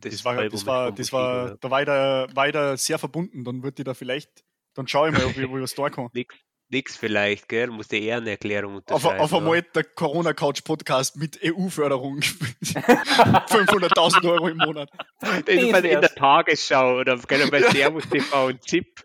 [0.00, 1.56] Das war, Album das war, das war, ja.
[1.60, 3.42] da war ich da, war ich da sehr verbunden.
[3.42, 4.44] Dann würde ich da vielleicht,
[4.74, 6.08] dann schaue ich mal, ob ich, ob ich was da kann.
[6.12, 6.36] Nix,
[6.68, 7.66] nix vielleicht, gell?
[7.68, 9.20] Muss die Ehrenerklärung Auf, unterschreiben.
[9.20, 9.38] auf ja.
[9.38, 12.20] einmal der Corona-Couch-Podcast mit EU-Förderung.
[12.20, 14.88] 500.000 Euro im Monat.
[15.20, 16.14] Das ist in der.
[16.14, 19.04] Tagesschau oder gell, bei Servus TV und Chip.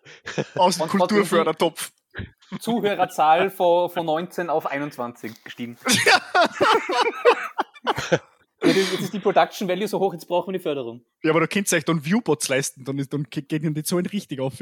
[0.54, 1.92] Aus dem Kulturfördertopf.
[2.60, 5.78] Zuhörerzahl von, von 19 auf 21 gestiegen.
[8.64, 11.06] Jetzt ist die Production Value so hoch, jetzt brauchen wir die Förderung.
[11.22, 12.86] Ja, aber da könnt ihr euch dann Viewbots leisten.
[12.86, 14.54] Dann, ist, dann ge- gehen die Zahlen richtig auf.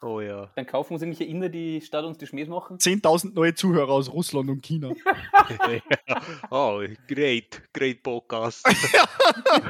[0.00, 0.50] Oh ja.
[0.56, 2.78] Dann kaufen uns irgendwelche Inder, die statt uns die Schmähs machen.
[2.78, 4.90] 10.000 neue Zuhörer aus Russland und China.
[6.50, 8.66] oh, great, great Podcast.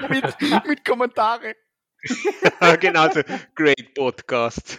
[0.08, 0.24] mit,
[0.66, 1.54] mit Kommentare.
[2.80, 3.20] genau so,
[3.54, 4.78] great Podcast.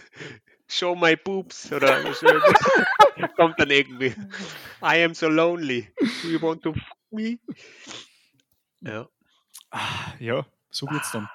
[0.74, 2.26] Show my boobs oder so.
[3.36, 4.14] kommt dann irgendwie.
[4.82, 5.88] I am so lonely.
[6.22, 6.78] Do you want to f
[7.10, 7.38] me?
[8.80, 9.08] Ja.
[9.70, 11.28] Ah, Ja, so wird's dann.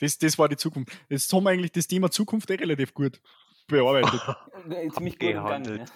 [0.00, 0.92] Das, das war die Zukunft.
[1.08, 3.20] Jetzt haben wir eigentlich das Thema Zukunft eh relativ gut
[3.68, 4.20] bearbeitet.
[4.94, 5.36] Ziemlich gut im Gang.
[5.36, 5.92] Abgehandelt.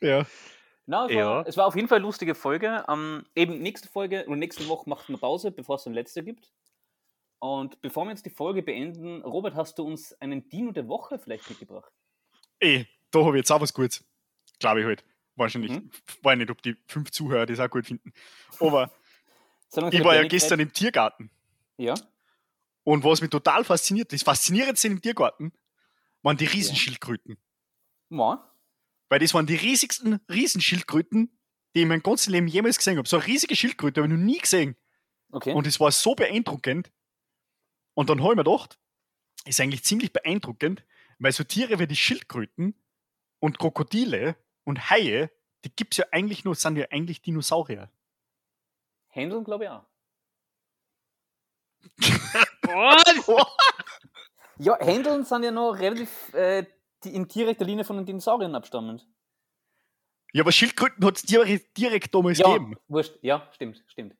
[0.00, 0.08] Ja.
[0.18, 0.26] ja.
[0.86, 1.26] Na, es, Ja.
[1.26, 2.84] war, es war auf jeden Fall eine lustige Folge.
[2.88, 6.50] Ähm, eben nächste Folge und nächste Woche macht man Pause, bevor es eine letzte gibt.
[7.40, 11.18] Und bevor wir jetzt die Folge beenden, Robert, hast du uns einen Dino der Woche
[11.18, 11.90] vielleicht mitgebracht?
[12.58, 14.04] Ey, da habe ich jetzt auch was Gutes.
[14.58, 15.04] Glaube ich halt.
[15.36, 15.72] Wahrscheinlich.
[15.72, 15.90] Mhm.
[16.22, 18.12] Weiß nicht, ob die fünf Zuhörer das auch gut finden.
[18.60, 18.92] Aber
[19.90, 21.30] ich war ja gestern im Tiergarten.
[21.78, 21.94] Ja.
[22.84, 25.52] Und was mich total fasziniert, das Faszinierendste im Tiergarten,
[26.22, 27.38] waren die Riesenschildkröten.
[28.10, 28.52] Ja.
[29.08, 31.30] Weil das waren die riesigsten Riesenschildkröten,
[31.74, 33.08] die ich in meinem ganzen Leben jemals gesehen habe.
[33.08, 34.76] So eine riesige Schildkröte habe ich noch nie gesehen.
[35.32, 35.54] Okay.
[35.54, 36.90] Und es war so beeindruckend.
[38.00, 38.78] Und dann habe ich mir gedacht,
[39.44, 40.86] ist eigentlich ziemlich beeindruckend,
[41.18, 42.74] weil so Tiere wie die Schildkröten
[43.40, 45.30] und Krokodile und Haie,
[45.66, 47.90] die gibt es ja eigentlich nur, sind ja eigentlich Dinosaurier.
[49.08, 49.84] Händeln, glaube ich auch.
[52.62, 53.46] Was?
[54.56, 56.64] Ja, Händeln sind ja noch relativ äh,
[57.04, 59.06] in direkter Linie von den Dinosauriern abstammend.
[60.32, 62.78] Ja, aber Schildkröten hat es direkt, direkt damals Ja, gegeben.
[62.88, 63.18] wurscht.
[63.20, 64.16] Ja, stimmt, stimmt.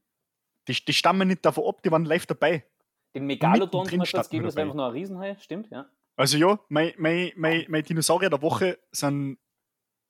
[0.68, 2.69] Die, die stammen nicht davon ab, die waren live dabei.
[3.14, 5.88] Den Megalodon zum Beispiel geben, wir das wäre einfach nur ein Riesenhai, stimmt, ja.
[6.16, 9.38] Also ja, mein, mein, mein, mein Dinosaurier der Woche sind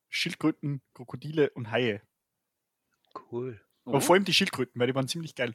[0.09, 2.03] Schildkröten, Krokodile und Haie.
[3.30, 3.61] Cool.
[3.84, 4.01] Aber Oh.
[4.01, 5.55] vor allem die Schildkröten, weil die waren ziemlich geil.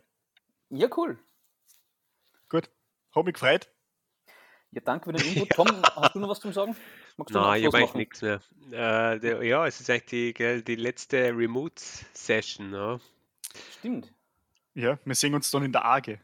[0.70, 1.20] Ja, cool.
[2.50, 2.70] Gut.
[3.14, 3.70] Hab mich gefreut.
[4.72, 5.50] Ja, danke für den Input.
[5.52, 6.76] Tom, hast du noch was zum Sagen?
[7.18, 7.98] Magst du noch Nein, ich machen?
[7.98, 8.42] nichts mehr.
[8.72, 12.74] Äh, der, ja, es ist eigentlich die, gell, die letzte Remote-Session.
[12.74, 13.00] Ja.
[13.78, 14.12] Stimmt.
[14.74, 16.20] Ja, wir sehen uns dann in der Arge.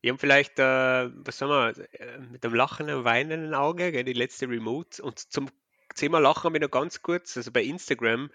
[0.00, 4.12] Wir haben vielleicht, äh, was sagen wir, äh, mit einem lachenden, weinenden Auge, gell, die
[4.12, 5.02] letzte Remote.
[5.02, 5.48] Und zum
[5.94, 8.30] Thema Lachen habe ich noch ganz kurz, also bei Instagram,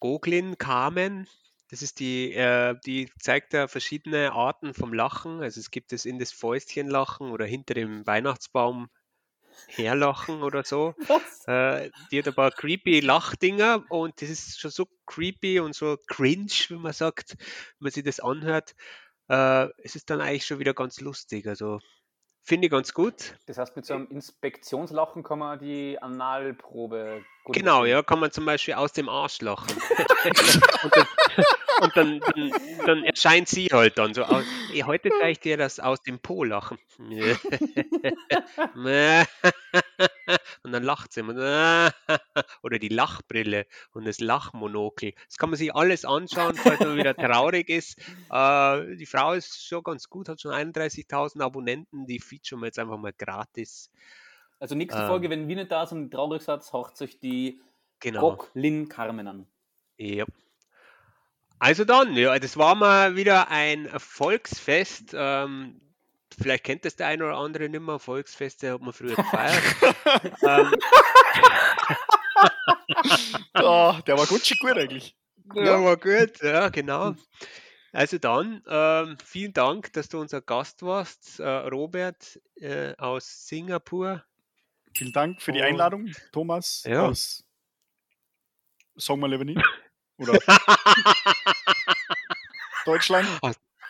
[0.00, 1.28] Goglin Carmen,
[1.70, 5.40] das ist die, äh, die zeigt da verschiedene Arten vom Lachen.
[5.40, 8.88] Also es gibt das in das Fäustchen lachen oder hinter dem Weihnachtsbaum
[9.68, 10.94] herlachen oder so.
[11.46, 15.96] Äh, die hat ein paar creepy Lachdinger und das ist schon so creepy und so
[16.06, 18.74] cringe, wie man sagt, wenn man sich das anhört.
[19.28, 21.48] Äh, es ist dann eigentlich schon wieder ganz lustig.
[21.48, 21.80] Also
[22.42, 23.34] finde ich ganz gut.
[23.46, 27.90] Das heißt, mit so einem Inspektionslachen kann man die Analprobe gut Genau, bestimmen.
[27.96, 29.68] ja, kann man zum Beispiel aus dem Arsch lachen.
[30.82, 31.06] und dann,
[31.82, 32.52] und dann, dann,
[32.86, 34.44] dann erscheint sie halt dann so aus.
[34.74, 36.78] "Eh, Heute zeige ich dir das aus dem Po lachen.
[40.62, 41.20] und dann lacht sie.
[41.20, 41.92] immer.
[42.62, 45.14] Oder die Lachbrille und das Lachmonokel.
[45.26, 47.98] Das kann man sich alles anschauen, falls man wieder traurig ist.
[48.30, 52.06] Äh, die Frau ist schon ganz gut, hat schon 31.000 Abonnenten.
[52.06, 53.90] Die featuren wir jetzt einfach mal gratis.
[54.58, 55.06] Also nächste Ähm.
[55.08, 57.60] Folge, wenn wir nicht da sind, traurig seid, haucht sich die
[58.00, 58.38] Genau.
[58.54, 59.46] Lin Carmen an.
[59.98, 60.24] Ja.
[61.58, 65.14] Also dann, ja, das war mal wieder ein Volksfest.
[65.14, 65.80] Ähm,
[66.40, 67.98] vielleicht kennt das der eine oder andere nicht mehr.
[67.98, 69.62] Volksfeste hat man früher gefeiert.
[70.42, 70.74] ähm,
[73.54, 75.16] Ah, der war gut gut eigentlich.
[75.54, 77.14] ja, war gut, ja, genau.
[77.92, 84.24] Also dann, ähm, vielen Dank, dass du unser Gast warst, äh, Robert äh, aus Singapur.
[84.96, 87.06] Vielen Dank für die Und- Einladung, Thomas Ja.
[87.06, 87.44] aus
[88.96, 89.60] Sagen wir lieber nicht.
[90.18, 90.38] Oder
[92.84, 93.26] Deutschland.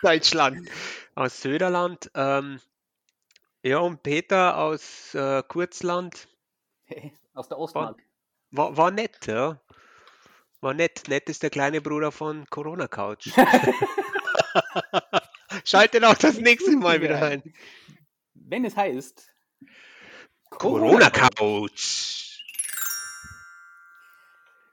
[0.03, 0.69] Deutschland,
[1.15, 2.11] aus Söderland.
[2.15, 2.61] Ähm,
[3.63, 6.29] ja, und Peter aus äh, Kurzland.
[7.35, 8.03] Aus der Ostmark.
[8.51, 9.61] War, war nett, ja.
[10.61, 11.05] War nett.
[11.09, 13.29] Nett ist der kleine Bruder von Corona Couch.
[15.65, 17.27] Schaltet auch das nächste Mal wieder Ja.
[17.27, 17.55] ein.
[18.35, 19.31] Wenn es heißt
[20.51, 22.41] Corona Couch.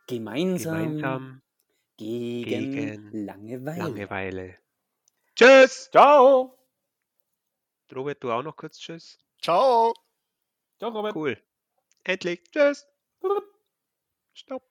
[0.07, 1.41] Gemeinsam, Gemeinsam
[1.97, 3.84] gegen, gegen Langeweile.
[3.84, 4.55] Langeweile.
[5.38, 5.89] Tschüss.
[5.91, 6.57] Ciao.
[7.95, 9.19] Robert, du auch noch kurz Tschüss.
[9.39, 9.93] Ciao.
[10.79, 11.15] Ciao, Robert.
[11.15, 11.39] Cool.
[12.03, 12.43] Endlich.
[12.51, 12.88] Tschüss.
[14.33, 14.63] Stopp.